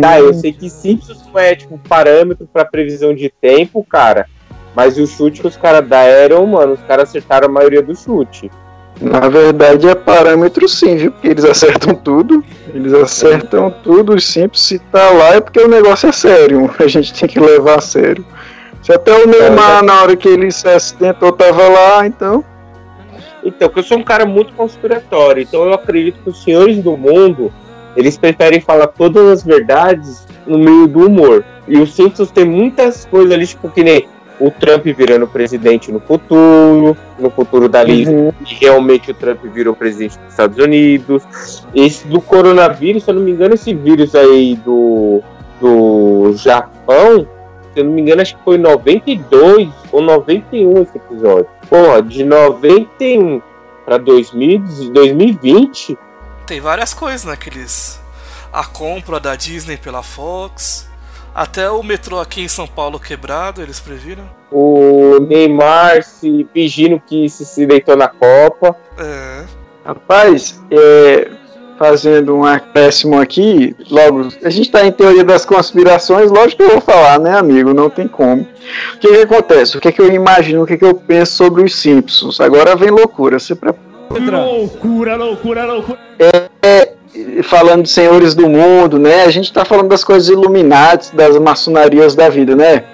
[0.00, 4.26] Tá, eu sei que Simpsons não é tipo parâmetro pra previsão de tempo, cara.
[4.74, 8.50] Mas o chute que os caras deram, mano, os caras acertaram a maioria do chute.
[9.00, 11.12] Na verdade é parâmetro sim, viu?
[11.12, 12.44] Porque eles acertam tudo.
[12.72, 16.70] Eles acertam tudo, sempre se tá lá é porque o negócio é sério.
[16.78, 18.24] A gente tem que levar a sério.
[18.82, 22.44] Se até o Neymar, na hora que ele se acidentou, tava lá, então.
[23.42, 26.96] Então, que eu sou um cara muito conspiratório, então eu acredito que os senhores do
[26.96, 27.52] mundo,
[27.96, 31.44] eles preferem falar todas as verdades no meio do humor.
[31.66, 34.06] E os Simpsons tem muitas coisas ali, tipo que nem
[34.40, 40.18] o Trump virando presidente no futuro, no futuro dali, e realmente o Trump virou presidente
[40.18, 41.22] dos Estados Unidos.
[41.74, 45.22] Esse do coronavírus, se eu não me engano, esse vírus aí do,
[45.60, 47.26] do Japão,
[47.72, 51.46] se eu não me engano, acho que foi 92 ou 91 esse episódio.
[51.68, 53.40] Porra, de 91
[53.84, 55.98] pra 2000, 2020,
[56.46, 57.36] Tem várias coisas, né?
[57.36, 58.00] Que eles.
[58.52, 60.88] A compra da Disney pela Fox.
[61.34, 64.24] Até o metrô aqui em São Paulo quebrado, eles previram.
[64.52, 68.76] o Neymar se fingindo que se, se deitou na Copa.
[68.96, 69.44] É.
[69.84, 71.28] Rapaz, é,
[71.76, 76.70] fazendo um acréscimo aqui, logo, a gente tá em teoria das conspirações, lógico que eu
[76.70, 77.74] vou falar, né, amigo?
[77.74, 78.42] Não tem como.
[78.94, 79.76] O que que acontece?
[79.76, 82.40] O que que eu imagino, o que que eu penso sobre os Simpsons?
[82.40, 83.83] Agora vem loucura, se prepara.
[84.10, 85.98] Loucura, loucura, loucura.
[86.62, 86.92] É,
[87.42, 89.24] falando de senhores do mundo, né?
[89.24, 92.84] A gente tá falando das coisas iluminadas, das maçonarias da vida, né?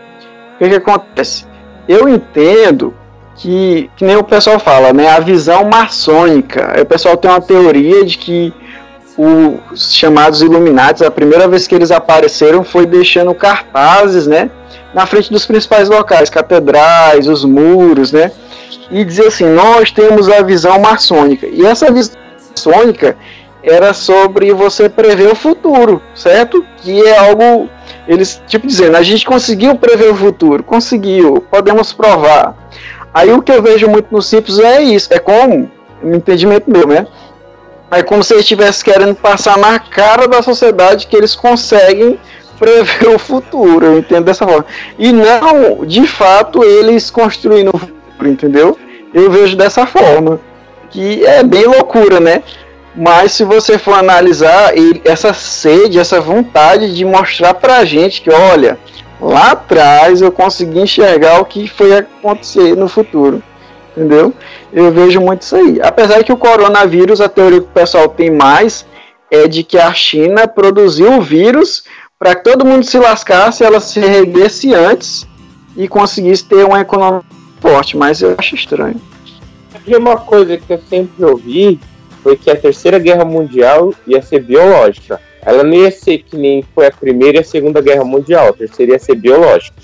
[0.55, 1.44] O que que acontece?
[1.88, 2.94] Eu entendo
[3.37, 5.09] que, que nem o pessoal fala, né?
[5.09, 6.75] A visão maçônica.
[6.81, 8.53] O pessoal tem uma teoria de que
[9.16, 14.51] os chamados Illuminati, a primeira vez que eles apareceram foi deixando cartazes, né?
[14.94, 18.33] Na frente dos principais locais, catedrais, os muros, né?
[18.91, 21.47] E dizer assim, nós temos a visão maçônica.
[21.47, 22.17] E essa visão
[22.51, 23.17] maçônica
[23.63, 26.65] era sobre você prever o futuro, certo?
[26.79, 27.69] Que é algo,
[28.09, 32.57] eles, tipo dizendo, a gente conseguiu prever o futuro, conseguiu, podemos provar.
[33.13, 35.71] Aí o que eu vejo muito nos Simpsons é isso, é como,
[36.03, 37.07] no entendimento meu, né?
[37.91, 42.19] É como se eles estivessem querendo passar na cara da sociedade que eles conseguem
[42.59, 44.65] prever o futuro, eu entendo dessa forma.
[44.99, 47.73] E não, de fato, eles construindo
[48.27, 48.77] entendeu?
[49.13, 50.41] Eu vejo dessa forma.
[50.91, 52.43] Que é bem loucura, né?
[52.95, 58.31] Mas se você for analisar ele, essa sede, essa vontade de mostrar pra gente que,
[58.31, 58.79] olha,
[59.21, 63.43] lá atrás eu consegui enxergar o que foi acontecer no futuro.
[63.97, 64.33] Entendeu?
[64.73, 65.81] Eu vejo muito isso aí.
[65.83, 68.87] Apesar que o coronavírus, a teoria que o pessoal tem mais
[69.31, 71.85] é de que a China produziu o vírus
[72.19, 75.27] para que todo mundo se lascasse, ela se erguesse antes
[75.77, 77.23] e conseguisse ter uma economia
[77.61, 77.96] forte.
[77.96, 79.01] Mas eu acho estranho.
[79.87, 81.81] E uma coisa que eu sempre ouvi
[82.23, 85.20] foi que a Terceira Guerra Mundial ia ser biológica.
[85.42, 88.49] Ela não ia ser que nem foi a Primeira e a Segunda Guerra Mundial.
[88.49, 89.77] A Terceira ia ser biológica.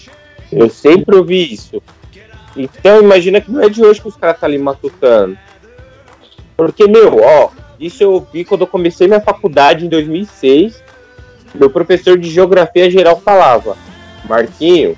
[0.52, 1.82] Eu sempre ouvi isso.
[2.56, 5.36] Então imagina que não é de hoje que os caras estão tá ali matutando.
[6.56, 10.82] Porque, meu, ó, isso eu ouvi quando eu comecei minha faculdade em 2006.
[11.54, 13.76] Meu professor de Geografia Geral falava:
[14.28, 14.96] Marquinho,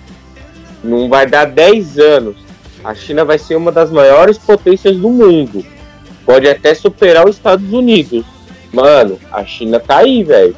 [0.82, 2.47] não vai dar 10 anos.
[2.84, 5.64] A China vai ser uma das maiores potências do mundo.
[6.24, 8.24] Pode até superar os Estados Unidos.
[8.72, 10.54] Mano, a China tá aí, velho.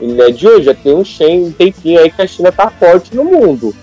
[0.00, 2.70] E não é de hoje, já tem um, um tempinho aí que a China tá
[2.70, 3.74] forte no mundo.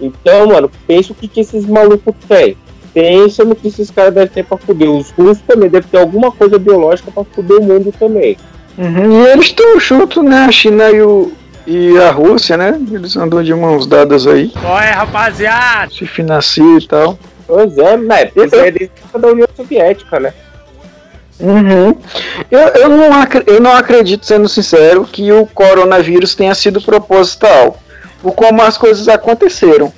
[0.00, 2.56] Então, mano, pensa o que, que esses malucos têm.
[2.92, 4.90] Pensa no que esses caras devem ter pra fuder.
[4.90, 8.36] Os russos também devem ter alguma coisa biológica pra fuder o mundo também.
[8.76, 10.46] Uhum, e eles estão juntos, né?
[10.46, 11.32] A China e, o,
[11.66, 12.78] e a Rússia, né?
[12.90, 14.52] Eles andam de mãos dadas aí.
[14.82, 15.92] É, rapaziada?
[15.92, 17.18] Se financia e tal.
[17.46, 18.30] Pois é, né?
[18.34, 20.32] Isso é desde da União Soviética, né?
[21.38, 21.96] Uhum.
[22.50, 23.10] Eu, eu, não,
[23.46, 27.78] eu não acredito, sendo sincero, que o coronavírus tenha sido proposital
[28.22, 29.92] por como as coisas aconteceram.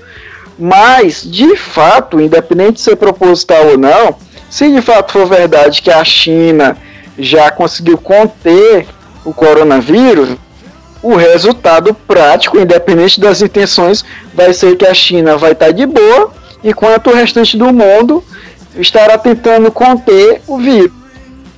[0.59, 4.17] Mas, de fato, independente de ser proposital ou não,
[4.49, 6.77] se de fato for verdade que a China
[7.19, 8.87] já conseguiu conter
[9.25, 10.37] o coronavírus,
[11.05, 16.33] o resultado prático, independente das intenções, vai ser que a China vai estar de boa,
[16.65, 18.25] enquanto o restante do mundo
[18.77, 20.91] estará tentando conter o vírus.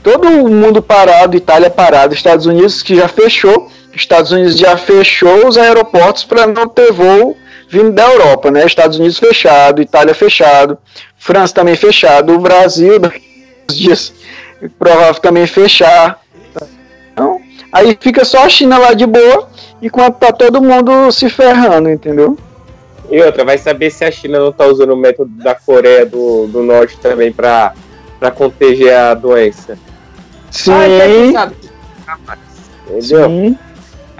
[0.02, 5.56] Todo mundo parado, Itália parado, Estados Unidos que já fechou, Estados Unidos já fechou os
[5.56, 7.36] aeroportos para não ter voo
[7.68, 8.66] vindo da Europa, né?
[8.66, 10.76] Estados Unidos fechado, Itália fechado,
[11.16, 13.00] França também fechado, o Brasil
[13.68, 14.12] dias
[14.76, 16.20] provável também fechar.
[17.80, 19.48] Então, aí fica só a China lá de boa,
[19.82, 22.36] enquanto tá todo mundo se ferrando, entendeu?
[23.10, 26.46] E outra, vai saber se a China não tá usando o método da Coreia do,
[26.48, 27.72] do Norte também para
[28.34, 29.78] conter a doença.
[30.50, 30.72] Sim.
[31.36, 31.50] Ah,
[32.88, 33.28] Entendeu?
[33.28, 33.58] Sim.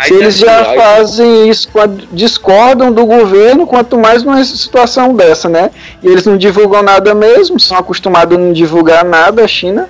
[0.02, 1.68] Se eles já fazem isso,
[2.12, 5.70] discordam do governo, quanto mais numa situação dessa, né?
[6.02, 9.88] E eles não divulgam nada mesmo, são acostumados a não divulgar nada, a China.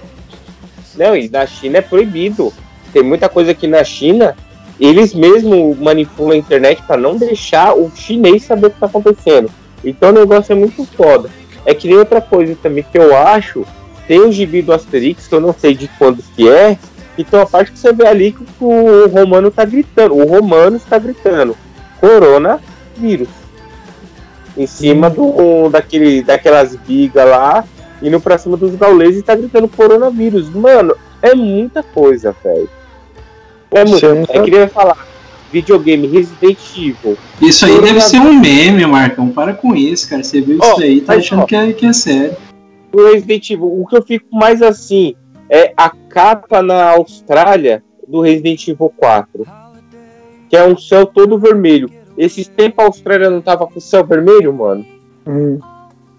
[0.94, 2.52] Não, e na China é proibido.
[2.96, 4.34] Tem muita coisa aqui na China,
[4.80, 9.50] eles mesmos manipulam a internet para não deixar o chinês saber o que está acontecendo.
[9.84, 11.28] Então o negócio é muito foda.
[11.66, 13.66] É que nem outra coisa também que eu acho,
[14.08, 16.78] tem o gibi do Asterix, que eu não sei de quando que é,
[17.18, 20.98] então a parte que você vê ali que o Romano tá gritando, o Romano está
[20.98, 21.54] gritando,
[22.00, 23.28] coronavírus.
[24.56, 27.62] Em cima do, daquele, daquelas vigas lá,
[28.02, 30.48] indo pra cima dos gauleses e tá gritando coronavírus.
[30.48, 32.75] Mano, é muita coisa, velho.
[33.70, 34.06] É muito.
[34.30, 35.06] É que falar.
[35.52, 37.16] Videogame Resident Evil.
[37.40, 39.30] Isso aí deve ser um meme, Marcão.
[39.30, 40.22] Para com isso, cara.
[40.22, 42.36] Você viu oh, isso aí, tá achando oh, que, é, que é sério.
[42.92, 45.14] O Resident Evil, o que eu fico mais assim
[45.48, 49.46] é a capa na Austrália do Resident Evil 4.
[50.48, 51.90] Que é um céu todo vermelho.
[52.16, 54.84] Esses tempos a Austrália não tava com o céu vermelho, mano?
[55.26, 55.58] Hum.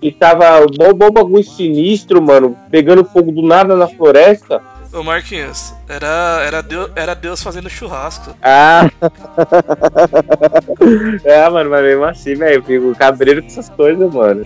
[0.01, 4.61] E tava bom, bom bagulho sinistro, mano, pegando fogo do nada na floresta.
[4.93, 8.33] Ô Marquinhos, era, era, Deus, era Deus fazendo churrasco.
[8.41, 8.89] Ah!
[11.23, 14.45] é, mano, mas mesmo assim, velho, eu fico cabreiro com essas coisas, mano.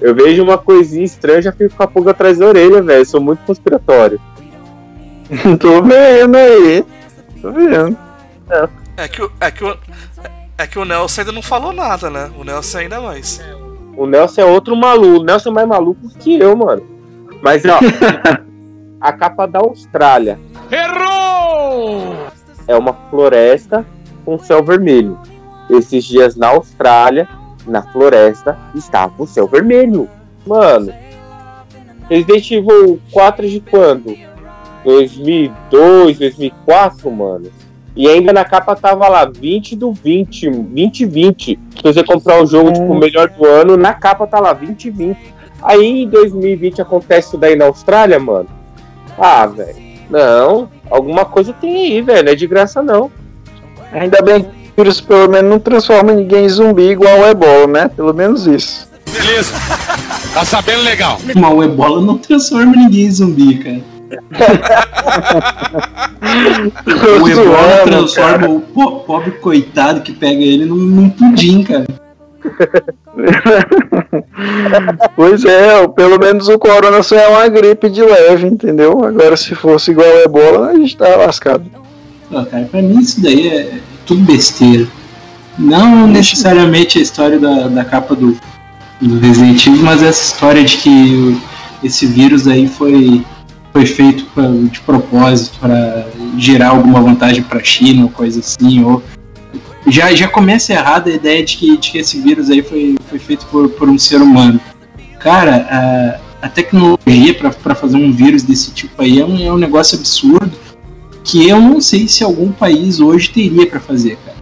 [0.00, 3.06] Eu vejo uma coisinha estranha já fico com a pulga atrás da orelha, velho.
[3.06, 4.20] Sou muito conspiratório.
[5.60, 6.84] Tô vendo aí.
[7.40, 7.96] Tô vendo.
[8.50, 9.04] É.
[9.04, 9.78] é, que, o, é, que o,
[10.58, 12.30] é que o Nelson ainda não falou nada, né?
[12.36, 13.40] O Nelson ainda mais.
[13.96, 15.20] O Nelson é outro maluco.
[15.20, 16.82] O Nelson é mais maluco que eu, mano.
[17.40, 17.78] Mas, ó,
[19.02, 20.38] a capa da Austrália.
[20.70, 22.14] Errou!
[22.68, 23.84] É uma floresta
[24.24, 25.18] com céu vermelho.
[25.68, 27.28] Esses dias na Austrália
[27.66, 30.08] na floresta estava o céu vermelho.
[30.46, 30.92] Mano,
[32.08, 34.16] Resident Evil 4 de quando?
[34.84, 37.50] 2002, 2004, mano.
[37.94, 41.58] E ainda na capa tava lá 20 do 20, 2020.
[41.76, 45.18] Se você comprar o jogo, tipo, melhor do ano, na capa tá lá 2020.
[45.60, 48.61] Aí em 2020 acontece isso daí na Austrália, mano.
[49.24, 49.76] Ah, velho.
[50.10, 52.24] Não, alguma coisa tem aí, velho.
[52.24, 53.08] Não é de graça não.
[53.92, 54.44] Ainda bem
[54.76, 57.88] vírus pelo menos não transforma ninguém em zumbi igual o ebola, né?
[57.94, 58.88] Pelo menos isso.
[59.12, 59.54] Beleza.
[60.34, 61.20] Tá sabendo legal.
[61.36, 63.92] Mas o ebola não transforma ninguém em zumbi, cara.
[67.22, 68.50] o ebola transforma cara.
[68.50, 71.86] o po- pobre coitado que pega ele num, num pudim, cara.
[75.16, 79.04] Pois é, pelo menos o corona só é uma gripe de leve, entendeu?
[79.04, 81.64] Agora se fosse igual o ebola, a gente tá lascado.
[82.30, 83.72] Pô, cara, pra mim isso daí é
[84.06, 84.86] tudo besteira.
[85.58, 88.36] Não necessariamente a história da, da capa do,
[89.00, 91.38] do Resident Evil, mas essa história de que
[91.84, 93.22] esse vírus aí foi,
[93.72, 96.06] foi feito pra- de propósito para
[96.38, 99.02] gerar alguma vantagem pra China ou coisa assim, ou
[99.86, 103.18] já, já começa errada a ideia de que, de que esse vírus aí foi, foi
[103.18, 104.60] feito por, por um ser humano.
[105.18, 109.58] Cara, a, a tecnologia para fazer um vírus desse tipo aí é um, é um
[109.58, 110.52] negócio absurdo
[111.24, 114.38] que eu não sei se algum país hoje teria para fazer, cara.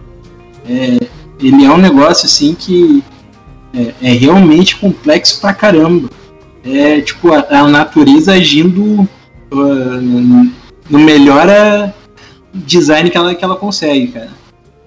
[0.67, 0.97] É,
[1.39, 3.03] ele é um negócio assim que
[3.73, 6.09] é, é realmente complexo pra caramba.
[6.63, 9.07] É tipo a, a natureza agindo
[9.51, 10.01] uh,
[10.89, 11.91] no melhor uh,
[12.53, 14.40] design que ela, que ela consegue, cara.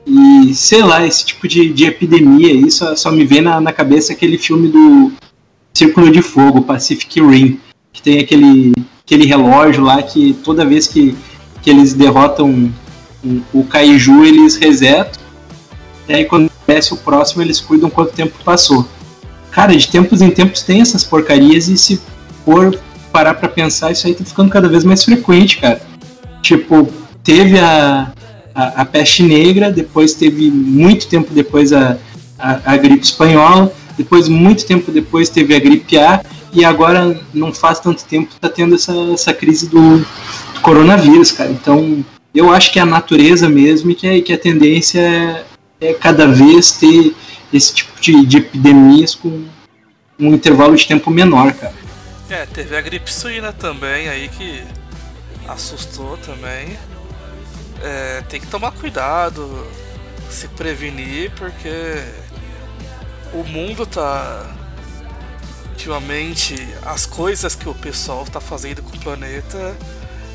[0.06, 3.72] E sei lá, esse tipo de, de epidemia aí só, só me vem na, na
[3.72, 5.12] cabeça aquele filme do
[5.72, 7.58] Círculo de Fogo, Pacific Rim,
[7.92, 8.72] que tem aquele,
[9.04, 11.16] aquele relógio lá que toda vez que,
[11.62, 12.70] que eles derrotam
[13.52, 15.22] o Kaiju, eles resetam.
[16.06, 18.86] E aí quando aparece o próximo, eles cuidam quanto tempo passou.
[19.50, 22.00] Cara, de tempos em tempos tem essas porcarias e se
[22.44, 22.78] for
[23.10, 25.80] parar pra pensar, isso aí tá ficando cada vez mais frequente, cara.
[26.42, 26.88] Tipo,
[27.22, 28.12] teve a,
[28.54, 31.98] a, peste negra, depois teve muito tempo depois a,
[32.38, 37.52] a, a gripe espanhola, depois muito tempo depois teve a gripe A e agora não
[37.52, 41.50] faz tanto tempo tá tendo essa, essa crise do, do coronavírus, cara.
[41.50, 45.44] Então eu acho que é a natureza mesmo e que, a- que a tendência é,
[45.80, 47.14] é cada vez ter
[47.52, 49.44] esse tipo de, de epidemias com
[50.18, 51.74] um intervalo de tempo menor, cara.
[52.30, 54.62] É, teve a gripe suína também aí que
[55.46, 56.76] assustou também.
[57.82, 59.66] É, tem que tomar cuidado,
[60.30, 62.02] se prevenir, porque
[63.32, 64.50] o mundo tá.
[65.70, 66.54] Ultimamente,
[66.86, 69.76] as coisas que o pessoal tá fazendo com o planeta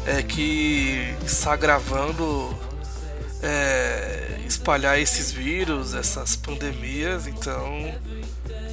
[0.06, 2.56] é que está agravando
[3.42, 7.94] é, espalhar esses vírus, essas pandemias, então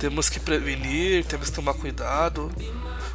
[0.01, 2.51] temos que prevenir, temos que tomar cuidado,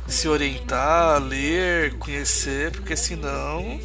[0.07, 3.79] se orientar, ler, conhecer, porque senão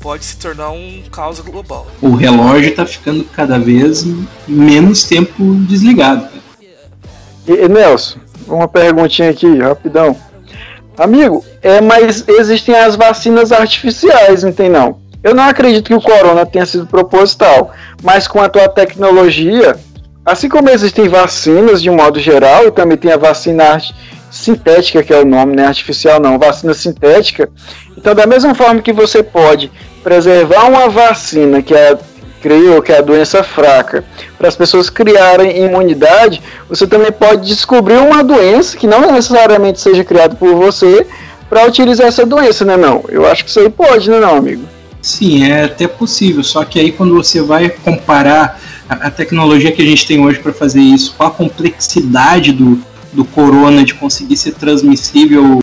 [0.00, 1.86] pode se tornar um caos global.
[2.00, 4.04] O relógio tá ficando cada vez
[4.46, 6.22] menos tempo desligado.
[6.22, 6.42] cara.
[7.46, 10.16] E, e, Nelson, uma perguntinha aqui, rapidão.
[10.96, 14.98] Amigo, é, mas existem as vacinas artificiais, não tem não?
[15.22, 19.76] Eu não acredito que o corona tenha sido proposital, mas com a tua tecnologia,
[20.24, 23.80] assim como existem vacinas de um modo geral, e também tem a vacina
[24.30, 25.66] sintética, que é o nome, né?
[25.66, 27.48] Artificial não, vacina sintética.
[27.96, 29.70] Então, da mesma forma que você pode
[30.02, 31.98] preservar uma vacina que é
[32.40, 34.04] criou, que é a doença fraca,
[34.36, 40.04] para as pessoas criarem imunidade, você também pode descobrir uma doença que não necessariamente seja
[40.04, 41.06] criada por você
[41.48, 43.04] para utilizar essa doença, né não?
[43.08, 44.64] Eu acho que isso aí pode, né não, amigo?
[45.00, 49.82] Sim, é até possível, só que aí quando você vai comparar a, a tecnologia que
[49.82, 52.80] a gente tem hoje para fazer isso com a complexidade do,
[53.12, 55.62] do corona de conseguir ser transmissível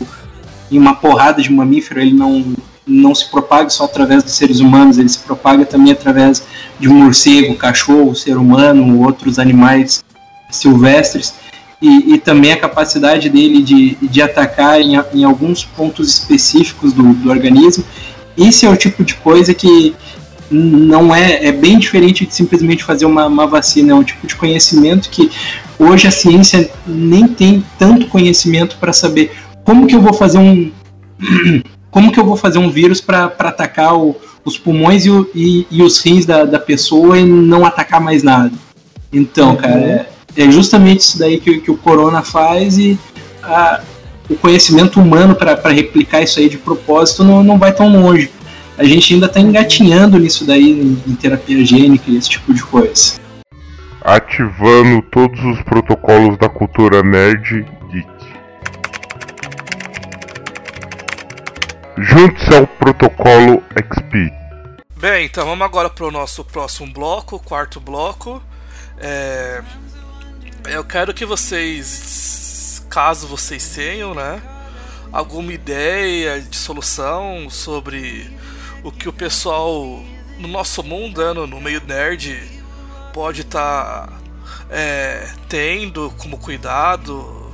[0.72, 2.56] em uma porrada de mamífero, ele não,
[2.88, 6.44] não se propaga só através dos seres humanos, ele se propaga também através
[6.80, 10.04] de morcego, cachorro, ser humano, outros animais
[10.50, 11.34] silvestres,
[11.82, 17.14] e, e também a capacidade dele de, de atacar em, em alguns pontos específicos do,
[17.14, 17.84] do organismo.
[18.38, 19.96] Esse é o tipo de coisa que
[20.50, 24.36] não é, é bem diferente de simplesmente fazer uma, uma vacina, é um tipo de
[24.36, 25.32] conhecimento que
[25.78, 29.32] hoje a ciência nem tem tanto conhecimento para saber
[29.64, 30.72] como que eu vou fazer um
[31.96, 35.66] como que eu vou fazer um vírus para atacar o- os pulmões e, o- e-
[35.72, 38.52] e os rins da, da pessoa e não atacar mais nada.
[39.14, 40.06] Então, cara, é,
[40.44, 43.00] é justamente isso daí que, que o corona faz e
[43.42, 43.80] a-
[44.30, 48.30] o conhecimento humano para replicar isso aí de propósito não, não vai tão longe.
[48.78, 52.62] A gente ainda está engatinhando nisso daí em, em terapia gênica e esse tipo de
[52.62, 53.14] coisa.
[54.04, 57.66] Ativando todos os protocolos da cultura nerd
[61.98, 64.34] Junte-se ao protocolo XP.
[64.98, 68.44] Bem, então vamos agora para o nosso próximo bloco, quarto bloco.
[68.98, 69.64] É,
[70.66, 74.42] Eu quero que vocês, caso vocês tenham, né,
[75.12, 78.30] alguma ideia de solução sobre
[78.84, 80.04] o que o pessoal
[80.38, 82.38] no nosso mundo, né, no, meio nerd,
[83.14, 84.14] pode estar tá,
[84.70, 87.54] é, tendo como cuidado,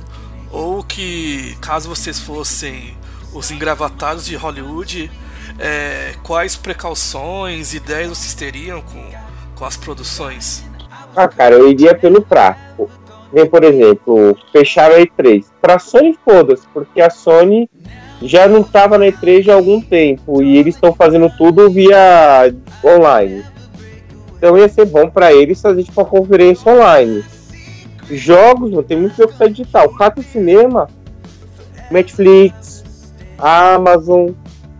[0.50, 3.00] ou que caso vocês fossem
[3.32, 5.10] os engravatados de Hollywood,
[5.58, 9.10] é, quais precauções, ideias vocês teriam com,
[9.54, 10.64] com as produções?
[11.14, 12.90] Ah, cara, eu iria pelo prático.
[13.32, 15.44] Vem, por exemplo, fechar a E3.
[15.60, 17.68] Pra Sony, foda-se, porque a Sony
[18.20, 22.54] já não estava na E3 há algum tempo e eles estão fazendo tudo via
[22.84, 23.44] online.
[24.36, 27.24] Então ia ser bom para eles fazer tipo uma conferência online.
[28.10, 29.88] Jogos, não tem muito jogo que tá digital.
[29.90, 30.88] Cata Cinema,
[31.90, 32.71] Netflix,
[33.42, 34.30] Amazon,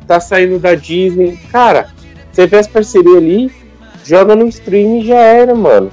[0.06, 1.38] tá saindo da Disney.
[1.50, 1.88] Cara,
[2.30, 3.52] você vê as parcerias ali,
[4.04, 5.90] joga no stream e já era, mano.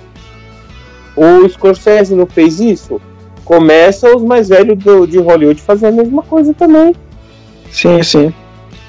[1.15, 3.01] O Scorsese não fez isso?
[3.43, 6.95] Começa os mais velhos do, de Hollywood fazer a mesma coisa também.
[7.71, 8.33] Sim, sim.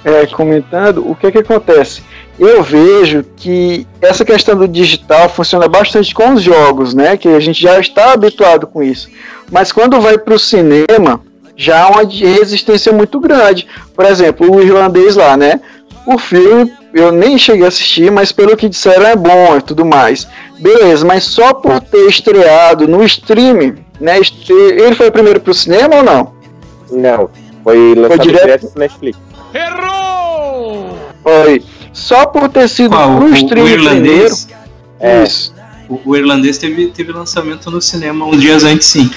[0.04, 2.02] É, comentando, o que é que acontece?
[2.38, 7.16] Eu vejo que essa questão do digital funciona bastante com os jogos, né?
[7.16, 9.10] Que a gente já está habituado com isso.
[9.50, 11.20] Mas quando vai para o cinema,
[11.60, 13.66] já há uma resistência muito grande.
[13.94, 15.60] Por exemplo, o irlandês lá, né?
[16.06, 19.84] O filme eu nem cheguei a assistir, mas pelo que disseram é bom e tudo
[19.84, 20.26] mais.
[20.58, 24.16] Beleza, mas só por ter estreado no streaming, né?
[24.48, 26.32] Ele foi primeiro para o cinema ou não?
[26.90, 27.30] Não.
[27.62, 29.18] Foi lançado foi direto, no Netflix.
[29.52, 30.96] Errou!
[31.22, 31.62] Foi.
[31.92, 35.20] Só por ter sido Qual, pro stream o, irlandês, primeiro.
[35.20, 35.24] É.
[35.24, 35.54] Isso.
[35.90, 39.10] O, o, irlandês teve, teve lançamento no cinema uns dias antes, sim.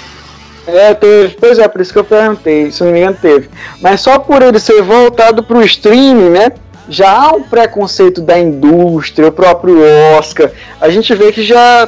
[0.66, 1.36] É, teve.
[1.39, 2.72] Pois é, por isso que eu perguntei.
[2.72, 3.49] Se não me engano, teve.
[3.82, 6.51] Mas só por ele ser voltado pro streaming, né?
[6.88, 9.78] Já há um preconceito da indústria, o próprio
[10.18, 10.51] Oscar.
[10.80, 11.88] A gente vê que já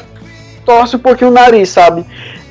[0.65, 2.05] torce um pouquinho o nariz, sabe?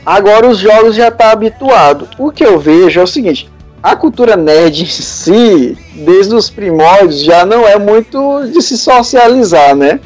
[0.05, 2.09] Agora os jogos já tá habituado.
[2.19, 3.51] O que eu vejo é o seguinte:
[3.83, 9.75] a cultura nerd em si, desde os primórdios, já não é muito de se socializar,
[9.75, 10.01] né?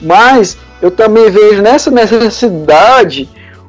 [0.00, 3.28] Mas eu também vejo nessa necessidade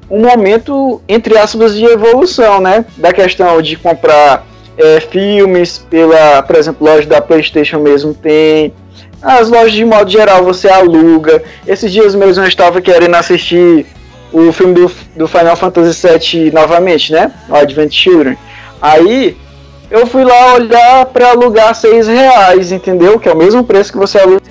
[0.09, 2.85] um momento, entre aspas, de evolução, né?
[2.97, 4.45] Da questão de comprar
[4.77, 8.73] é, filmes pela, por exemplo, loja da PlayStation mesmo tem.
[9.21, 11.41] As lojas de modo geral você aluga.
[11.65, 13.85] Esses dias mesmo eu estava querendo assistir
[14.31, 17.31] o filme do, do Final Fantasy VII novamente, né?
[17.49, 18.37] O Advent Children.
[18.81, 19.35] Aí
[19.89, 23.19] eu fui lá olhar para alugar seis reais, entendeu?
[23.19, 24.41] Que é o mesmo preço que você aluga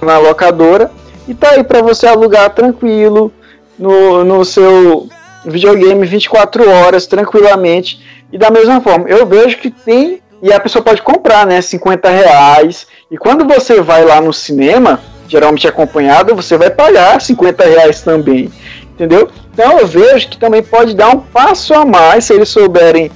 [0.00, 0.90] na locadora.
[1.26, 3.32] E tá aí para você alugar tranquilo
[3.80, 5.08] no, no seu
[5.44, 8.00] videogame 24 horas, tranquilamente.
[8.30, 10.20] E da mesma forma, eu vejo que tem.
[10.42, 11.60] E a pessoa pode comprar, né?
[11.60, 12.86] 50 reais.
[13.10, 18.50] E quando você vai lá no cinema, geralmente acompanhado, você vai pagar 50 reais também.
[18.92, 19.30] Entendeu?
[19.52, 23.10] Então eu vejo que também pode dar um passo a mais se eles souberem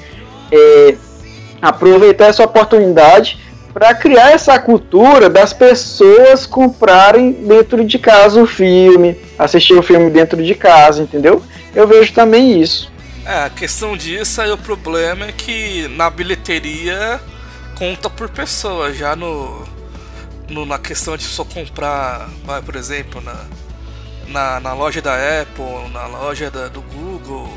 [0.50, 0.94] é,
[1.60, 3.38] aproveitar essa oportunidade
[3.74, 10.08] para criar essa cultura das pessoas comprarem dentro de casa o filme, assistir o filme
[10.10, 11.42] dentro de casa, entendeu?
[11.74, 12.90] Eu vejo também isso.
[13.26, 17.20] É, a questão disso aí o problema é que na bilheteria
[17.76, 19.64] conta por pessoa, já no,
[20.48, 23.44] no na questão de só comprar, vai, por exemplo, na,
[24.28, 27.52] na, na loja da Apple, na loja da, do Google,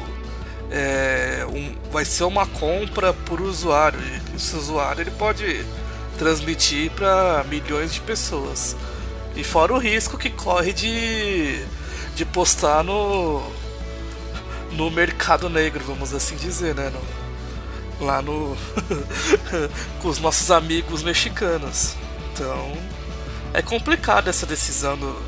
[0.71, 3.99] é, um, vai ser uma compra por usuário.
[4.35, 5.63] Esse usuário ele pode
[6.17, 8.75] transmitir para milhões de pessoas.
[9.35, 11.63] E fora o risco que corre de,
[12.15, 13.43] de postar no,
[14.71, 16.89] no mercado negro, vamos assim dizer, né?
[16.89, 18.57] No, lá no.
[20.01, 21.95] com os nossos amigos mexicanos.
[22.33, 22.75] Então.
[23.53, 25.19] É complicado essa decisão do,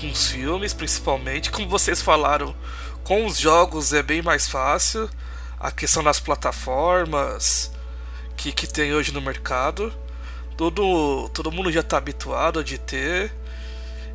[0.00, 1.50] com os filmes, principalmente.
[1.50, 2.54] Como vocês falaram,
[3.02, 5.10] com os jogos é bem mais fácil.
[5.58, 7.71] A questão das plataformas
[8.36, 9.92] que, que tem hoje no mercado.
[10.56, 13.32] Todo, todo mundo já está habituado de ter.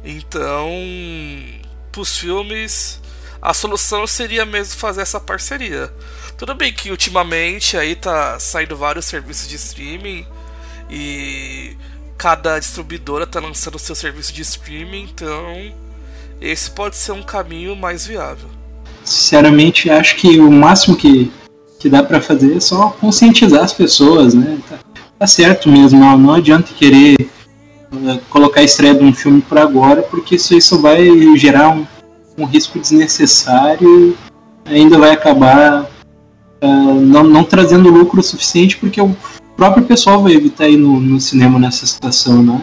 [0.04, 0.70] Então,
[1.92, 3.02] para os filmes,
[3.42, 5.94] a solução seria mesmo fazer essa parceria.
[6.38, 10.26] Tudo bem que ultimamente aí tá saindo vários serviços de streaming
[10.90, 11.76] e
[12.18, 15.74] cada distribuidora tá lançando seu serviço de streaming, então
[16.40, 18.50] esse pode ser um caminho mais viável
[19.08, 21.32] sinceramente, acho que o máximo que,
[21.80, 24.58] que dá para fazer é só conscientizar as pessoas, né?
[24.70, 24.80] Tá,
[25.20, 27.16] tá certo mesmo, não, não adianta querer
[27.92, 31.08] uh, colocar a estreia de um filme por agora, porque isso, isso vai
[31.38, 31.86] gerar um,
[32.38, 34.18] um risco desnecessário,
[34.66, 35.90] ainda vai acabar
[36.62, 39.16] uh, não, não trazendo lucro suficiente, porque o
[39.56, 42.62] próprio pessoal vai evitar ir no, no cinema nessa situação, né?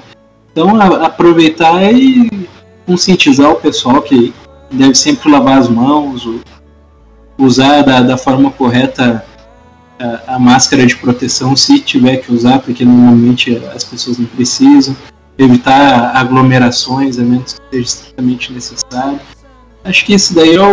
[0.52, 2.48] Então, a, aproveitar e
[2.86, 4.32] conscientizar o pessoal que
[4.70, 6.26] deve sempre lavar as mãos,
[7.39, 9.24] usar da, da forma correta
[9.99, 14.97] a, a, máscara de proteção se tiver que usar, porque normalmente as pessoas não precisam,
[15.39, 19.20] evitar aglomerações a menos que seja estritamente necessário.
[19.82, 20.68] Acho que isso daí é a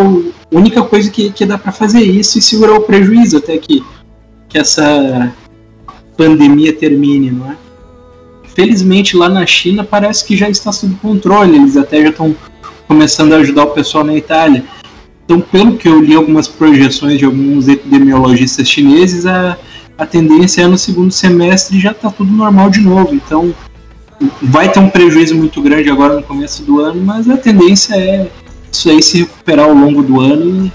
[0.51, 3.83] única coisa que, que dá para fazer isso e segurar o prejuízo até que,
[4.47, 5.33] que essa
[6.15, 7.57] pandemia termine, não é?
[8.55, 12.35] Felizmente lá na China parece que já está sob controle, eles até já estão
[12.87, 14.63] começando a ajudar o pessoal na Itália.
[15.31, 19.57] Então, pelo que eu li algumas projeções de alguns epidemiologistas chineses, a,
[19.97, 23.15] a tendência é no segundo semestre já tá tudo normal de novo.
[23.15, 23.55] Então,
[24.41, 28.29] vai ter um prejuízo muito grande agora no começo do ano, mas a tendência é
[28.69, 30.71] isso aí se recuperar ao longo do ano e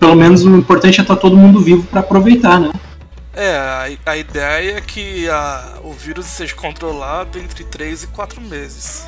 [0.00, 2.72] pelo menos o importante é estar todo mundo vivo para aproveitar, né?
[3.32, 8.40] É, a, a ideia é que a, o vírus seja controlado entre 3 e 4
[8.40, 9.06] meses.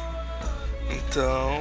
[0.93, 1.59] Então,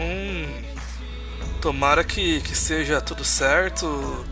[1.60, 4.26] tomara que, que seja tudo certo,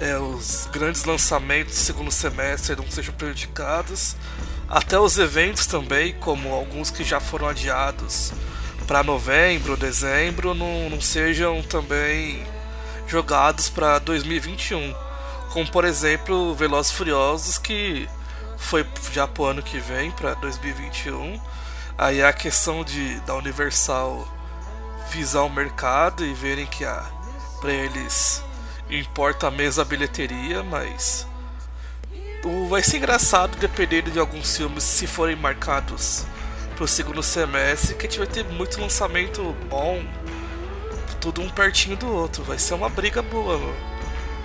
[0.00, 4.16] é, os grandes lançamentos do segundo semestre não sejam prejudicados,
[4.68, 8.32] até os eventos também, como alguns que já foram adiados
[8.86, 12.44] para novembro, dezembro, não, não sejam também
[13.06, 14.94] jogados para 2021
[15.54, 18.08] como por exemplo Velozes Furiosos que
[18.56, 21.40] foi já pro ano que vem para 2021
[21.96, 24.26] aí a questão de da Universal
[25.14, 27.04] visar o mercado e verem que a
[27.60, 28.42] para eles
[28.90, 31.26] importa a bilheteria mas
[32.44, 36.24] o, vai ser engraçado dependendo de alguns filmes se forem marcados
[36.76, 40.02] pro segundo semestre que a gente vai ter muito lançamento bom
[41.20, 43.74] tudo um pertinho do outro vai ser uma briga boa no-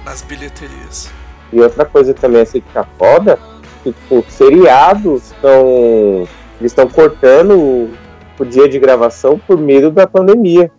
[0.06, 1.10] nas bilheterias
[1.52, 3.40] E outra coisa também assim que tá foda,
[3.84, 6.28] que tipo, seriados estão.
[6.60, 7.90] Eles estão cortando
[8.40, 10.72] o, o dia de gravação por medo da pandemia.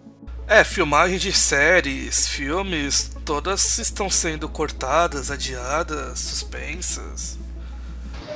[0.49, 7.39] É, filmagens de séries, filmes, todas estão sendo cortadas, adiadas, suspensas.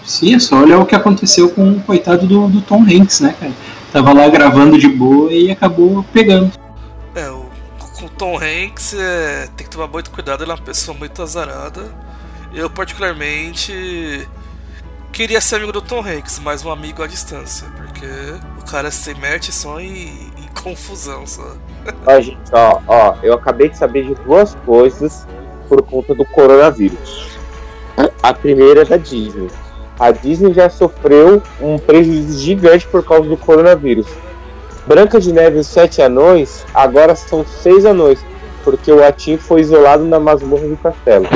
[0.04, 3.34] Sim, é só olhar o que aconteceu com o coitado do, do Tom Hanks, né,
[3.38, 3.52] cara?
[3.90, 6.52] Tava lá gravando de boa e acabou pegando.
[7.14, 7.46] É, o,
[7.96, 11.22] com o Tom Hanks é, tem que tomar muito cuidado, ele é uma pessoa muito
[11.22, 11.90] azarada.
[12.52, 14.28] Eu, particularmente,
[15.14, 18.04] queria ser amigo do Tom Hanks, mas um amigo à distância, porque
[18.60, 21.54] o cara se mete só em, em confusão, só.
[22.04, 25.24] Ó, gente, ó, ó, eu acabei de saber de duas coisas
[25.68, 27.38] por conta do coronavírus.
[28.22, 29.48] A primeira é da Disney.
[30.00, 34.06] A Disney já sofreu um prejuízo gigante por causa do coronavírus.
[34.86, 38.18] Branca de Neve e os Sete Anões agora são seis anões,
[38.64, 41.26] porque o Atim foi isolado na masmorra do castelo.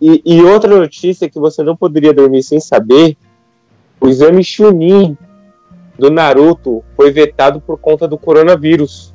[0.00, 3.16] E, e outra notícia que você não poderia dormir sem saber:
[4.00, 5.16] o exame Chunin
[5.98, 9.12] do Naruto foi vetado por conta do coronavírus.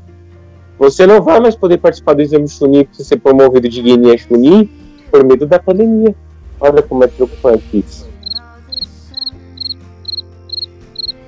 [0.78, 4.70] Você não vai mais poder participar do exame Chunin para ser promovido de Guiné Chunin
[5.10, 6.14] por medo da pandemia.
[6.60, 8.12] Olha como é preocupante isso.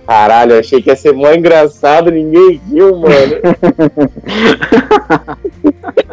[0.06, 3.42] Caralho, achei que ia ser mó engraçado, ninguém viu, mano.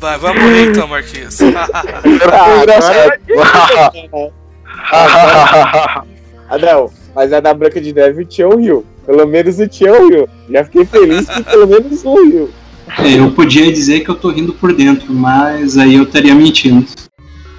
[0.00, 1.38] Vai, vai morrer então, Marquinhos.
[4.92, 6.02] Ah,
[6.48, 8.84] agora- não, mas a da Branca de Neve o Tião riu.
[9.04, 10.28] Pelo menos o Tião riu.
[10.50, 12.50] Já fiquei feliz que pelo menos um riu.
[12.98, 16.86] É, eu podia dizer que eu tô rindo por dentro, mas aí eu estaria mentindo.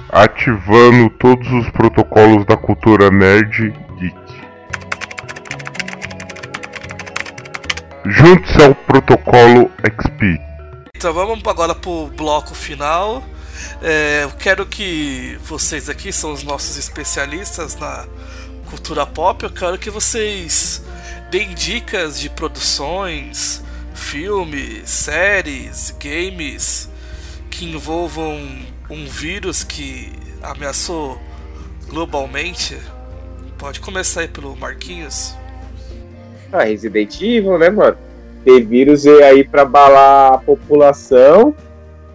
[0.10, 4.16] Ativando todos os protocolos da cultura nerd geek.
[8.06, 10.47] Junte-se ao protocolo XP.
[10.98, 13.24] Então vamos agora pro bloco final.
[13.84, 18.08] É, eu quero que vocês aqui são os nossos especialistas na
[18.68, 19.43] cultura pop.
[19.43, 20.84] Eu quero que vocês
[21.30, 26.89] deem dicas de produções, filmes, séries, games
[27.52, 31.22] que envolvam um vírus que ameaçou
[31.88, 32.76] globalmente.
[33.60, 35.36] Pode começar aí pelo Marquinhos.
[36.52, 38.07] Ah, Resident Evil, né, mano?
[38.48, 41.54] Ter vírus veio aí pra abalar a população.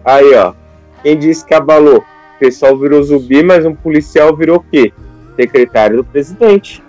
[0.03, 0.55] Aí, ó.
[1.03, 1.99] Quem disse que abalou?
[1.99, 4.91] O pessoal virou zumbi, mas um policial virou o quê?
[5.35, 6.83] Secretário do presidente.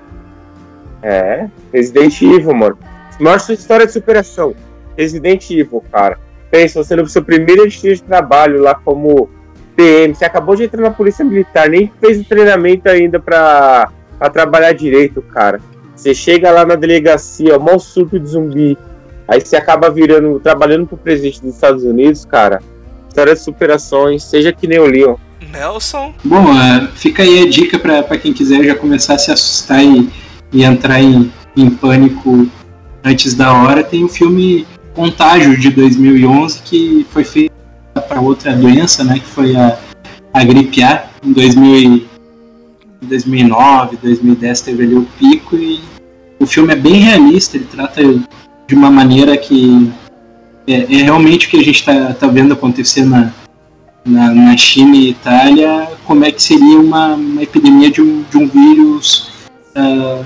[1.02, 2.78] É, Resident Evil, mano.
[3.20, 4.54] Maior sua história de superação.
[4.96, 6.18] Resident Evil, cara.
[6.50, 9.28] Pensa, você no seu primeiro dia de trabalho lá como
[9.76, 14.30] PM, você acabou de entrar na polícia militar, nem fez o treinamento ainda pra, pra
[14.30, 15.60] trabalhar direito, cara.
[15.94, 18.78] Você chega lá na delegacia, mó surto de zumbi.
[19.26, 22.60] Aí você acaba virando, trabalhando pro presidente dos Estados Unidos, cara.
[23.08, 25.16] História de superações, seja que nem o Leon.
[25.52, 26.12] Nelson.
[26.24, 29.84] Bom, é, fica aí a dica pra pra quem quiser já começar a se assustar
[29.84, 30.10] e,
[30.52, 32.48] e entrar em, em pânico
[33.04, 33.84] antes da hora.
[33.84, 37.52] Tem o filme Contágio de 2011 que foi feito
[38.08, 39.78] para outra doença, né, que foi a,
[40.32, 42.06] a gripe A em 2000
[43.02, 45.80] e 2009, 2010 teve ali o pico e
[46.40, 48.00] o filme é bem realista, ele trata
[48.66, 49.90] de uma maneira que
[50.66, 53.32] é, é realmente o que a gente está tá vendo acontecer na,
[54.04, 58.38] na, na, China e Itália, como é que seria uma, uma epidemia de um, de
[58.38, 59.30] um vírus
[59.76, 60.24] uh,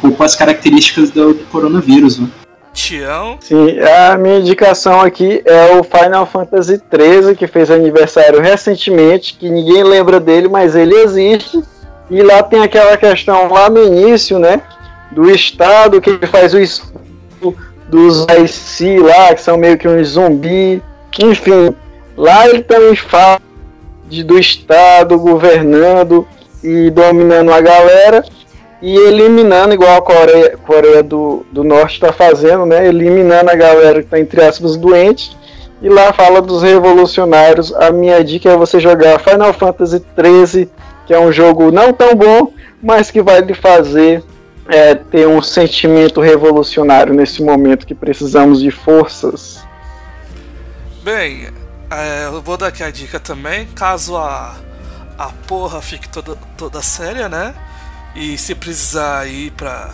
[0.00, 2.18] com as características do, do coronavírus.
[2.18, 2.28] Né?
[2.72, 3.38] Tião?
[3.40, 9.48] Sim, a minha indicação aqui é o Final Fantasy XIII, que fez aniversário recentemente, que
[9.48, 11.62] ninguém lembra dele, mas ele existe.
[12.10, 14.60] E lá tem aquela questão lá no início, né?
[15.10, 16.60] Do Estado, que faz o
[17.88, 20.82] dos IC lá, que são meio que um zumbi.
[21.18, 21.74] Enfim,
[22.16, 23.40] lá ele também fala
[24.08, 26.26] de, do Estado governando
[26.62, 28.24] e dominando a galera
[28.82, 32.86] e eliminando, igual a Coreia, Coreia do, do Norte está fazendo, né?
[32.86, 35.36] Eliminando a galera que está, entre aspas, doente.
[35.80, 37.72] E lá fala dos revolucionários.
[37.74, 40.68] A minha dica é você jogar Final Fantasy XIII,
[41.06, 44.22] que é um jogo não tão bom, mas que vai lhe fazer
[44.68, 49.64] é, ter um sentimento revolucionário nesse momento que precisamos de forças.
[51.02, 51.48] Bem,
[51.90, 54.56] é, eu vou dar aqui a dica também, caso a,
[55.16, 57.54] a porra fique toda, toda séria, né?
[58.14, 59.92] E se precisar ir para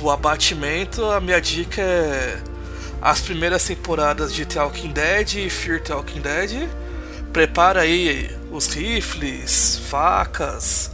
[0.00, 2.38] o abatimento, a minha dica é
[3.02, 6.68] as primeiras temporadas de The Walking Dead e Fear The Walking Dead.
[7.32, 10.90] Prepara aí os rifles, facas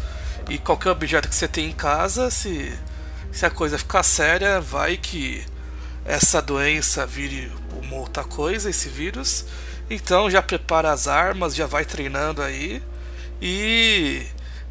[0.48, 2.30] e qualquer objeto que você tem em casa.
[2.30, 2.72] Se,
[3.36, 5.42] se a coisa ficar séria, vai que
[6.06, 9.44] essa doença vire uma outra coisa, esse vírus.
[9.90, 12.80] Então já prepara as armas, já vai treinando aí
[13.40, 14.22] e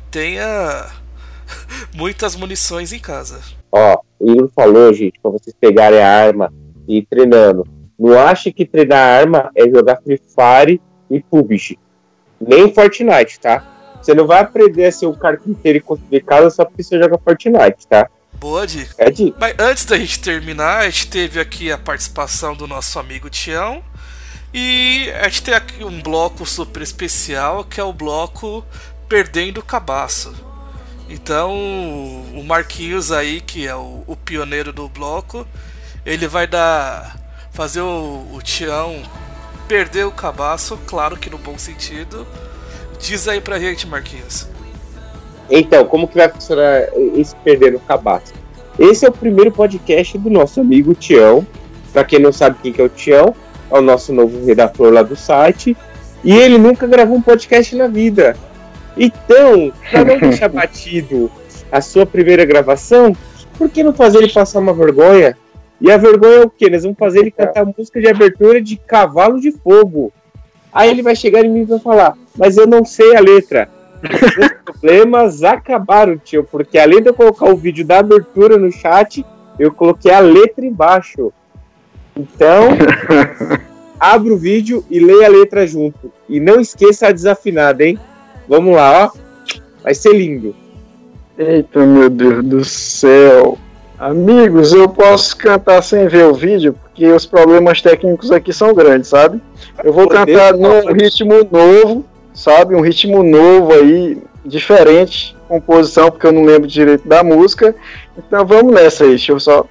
[0.09, 0.89] tenha
[1.93, 3.39] muitas munições em casa.
[3.71, 6.51] Ó, o Igor falou, gente, pra vocês pegarem a arma
[6.87, 7.67] e ir treinando.
[7.99, 11.77] Não ache que treinar arma é jogar Free Fire e PUBG.
[12.41, 13.63] Nem Fortnite, tá?
[14.01, 17.19] Você não vai aprender a ser um carpinteiro e construir casa só porque você joga
[17.19, 18.09] Fortnite, tá?
[18.39, 18.93] Boa dica.
[18.97, 19.37] É dica.
[19.39, 23.83] Mas antes da gente terminar, a gente teve aqui a participação do nosso amigo Tião.
[24.53, 28.65] E a gente tem aqui um bloco super especial, que é o bloco
[29.09, 30.33] Perdendo o Cabaço.
[31.09, 35.47] Então, o Marquinhos aí, que é o, o pioneiro do bloco,
[36.05, 37.15] ele vai dar.
[37.51, 39.03] fazer o, o Tião
[39.67, 42.25] perder o cabaço, claro que no bom sentido.
[42.99, 44.47] Diz aí pra gente, Marquinhos.
[45.49, 48.33] Então, como que vai funcionar esse perder o cabaço?
[48.77, 51.45] Esse é o primeiro podcast do nosso amigo Tião.
[51.93, 53.33] Pra quem não sabe quem que é o Tião,
[53.71, 55.77] é o nosso novo redator lá do site.
[56.23, 58.35] E ele nunca gravou um podcast na vida.
[58.97, 61.31] Então, para não deixar batido
[61.71, 63.15] a sua primeira gravação,
[63.57, 65.37] por que não fazer ele passar uma vergonha?
[65.79, 66.69] E a vergonha é o quê?
[66.69, 70.11] Nós vamos fazer ele cantar música de abertura de Cavalo de Fogo.
[70.73, 73.69] Aí ele vai chegar em mim e vai falar, mas eu não sei a letra.
[74.05, 79.25] Os problemas acabaram, tio, porque além de eu colocar o vídeo da abertura no chat,
[79.59, 81.31] eu coloquei a letra embaixo.
[82.15, 82.69] Então,
[83.99, 86.11] abra o vídeo e leia a letra junto.
[86.29, 87.99] E não esqueça a desafinada, hein?
[88.47, 89.19] Vamos lá, ó.
[89.83, 90.55] Vai ser lindo.
[91.37, 93.57] Eita, meu Deus do céu.
[93.97, 99.09] Amigos, eu posso cantar sem ver o vídeo, porque os problemas técnicos aqui são grandes,
[99.09, 99.41] sabe?
[99.83, 102.05] Eu vou cantar num ritmo novo,
[102.35, 102.75] sabe?
[102.75, 107.73] Um ritmo novo aí, diferente, composição, porque eu não lembro direito da música.
[108.17, 109.65] Então vamos nessa aí, deixa eu só.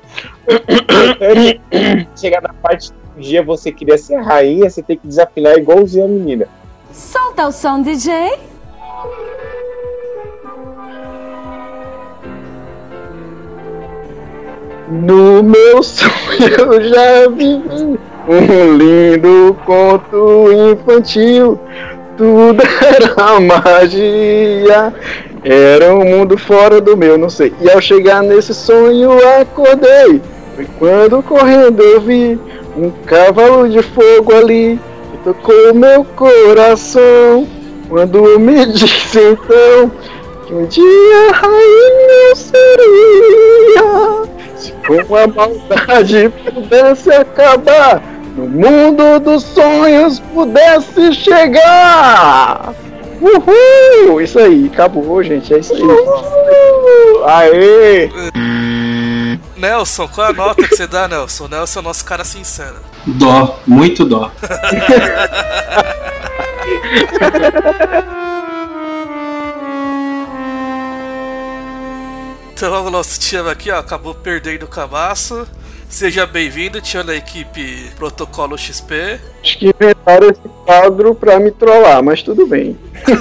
[2.17, 6.09] Chegar na parte do dia você queria ser rainha, você tem que desafinar igualzinho a
[6.09, 6.49] menina.
[6.93, 8.39] Solta o som, DJ.
[14.89, 16.09] No meu sonho
[16.59, 17.99] eu já vivi
[18.29, 21.59] um lindo conto infantil.
[22.17, 24.95] Tudo era magia,
[25.43, 27.53] era um mundo fora do meu, não sei.
[27.61, 30.23] E ao chegar nesse sonho acordei.
[30.55, 32.39] Foi quando correndo eu vi
[32.77, 34.79] um cavalo de fogo ali
[35.11, 37.49] que tocou meu coração.
[37.89, 39.91] Quando me disse então
[40.47, 43.85] que um dia rainha eu seria,
[44.57, 44.73] se
[45.07, 48.03] com a maldade pudesse acabar,
[48.35, 52.75] no mundo dos sonhos pudesse chegar.
[53.21, 54.21] Uhul!
[54.21, 55.55] Isso aí, acabou, gente.
[55.55, 55.83] É isso aí.
[55.83, 57.25] Uhul!
[57.27, 58.11] Aê!
[59.57, 61.49] Nelson, qual é a nota que você dá, Nelson?
[61.49, 62.77] Nelson é o nosso cara sincero.
[63.07, 64.31] Dó, muito dó.
[72.53, 75.47] Então o nosso time aqui, ó, acabou perdendo o cabaço.
[75.89, 79.21] Seja bem-vindo, tio da equipe Protocolo XP.
[79.43, 82.79] Acho que inventaram esse quadro pra me trollar, mas tudo bem.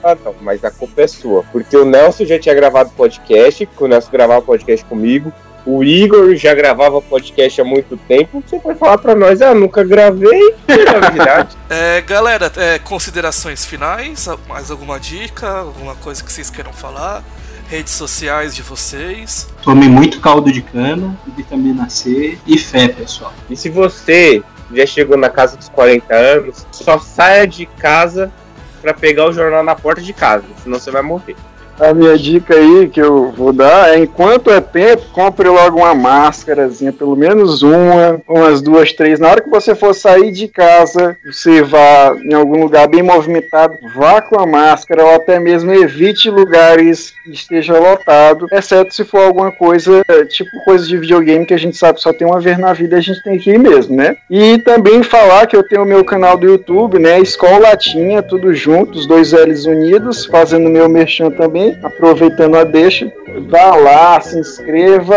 [0.00, 1.42] Ah, não, mas a culpa é sua.
[1.50, 5.32] Porque o Nelson já tinha gravado podcast, que o Nelson gravava podcast comigo.
[5.66, 8.42] O Igor já gravava podcast há muito tempo.
[8.46, 10.54] Você vai falar pra nós, ah, nunca gravei.
[10.66, 11.56] Verdade.
[11.68, 14.26] É, galera, é, considerações finais?
[14.48, 15.46] Mais alguma dica?
[15.48, 17.22] Alguma coisa que vocês queiram falar?
[17.68, 19.46] Redes sociais de vocês?
[19.62, 23.34] Tome muito caldo de cana, vitamina C e fé, pessoal.
[23.50, 24.42] E se você
[24.72, 28.32] já chegou na casa dos 40 anos, só saia de casa
[28.80, 31.36] pra pegar o jornal na porta de casa, senão você vai morrer.
[31.80, 35.94] A minha dica aí que eu vou dar é: enquanto é tempo, compre logo uma
[35.94, 39.20] máscarazinha, pelo menos uma, umas duas, três.
[39.20, 43.74] Na hora que você for sair de casa, você vá em algum lugar bem movimentado,
[43.94, 49.20] vá com a máscara ou até mesmo evite lugares que esteja lotado, exceto se for
[49.20, 52.72] alguma coisa, tipo coisa de videogame que a gente sabe só tem uma vez na
[52.72, 54.16] vida, a gente tem que ir mesmo, né?
[54.28, 57.20] E também falar que eu tenho o meu canal do YouTube, né?
[57.20, 63.12] Escola Latinha, tudo junto, os dois L's unidos, fazendo meu merchan também aproveitando a deixa,
[63.48, 65.14] vá lá, se inscreva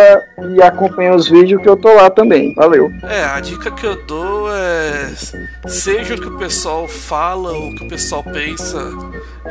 [0.56, 2.54] e acompanhe os vídeos que eu tô lá também.
[2.56, 2.92] Valeu.
[3.04, 5.10] É, a dica que eu dou é.
[5.68, 8.92] Seja o que o pessoal fala ou o que o pessoal pensa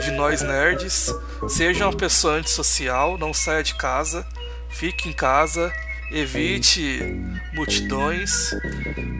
[0.00, 1.14] de nós nerds,
[1.48, 4.24] seja uma pessoa antissocial, não saia de casa,
[4.68, 5.72] fique em casa,
[6.10, 7.00] evite
[7.52, 8.54] multidões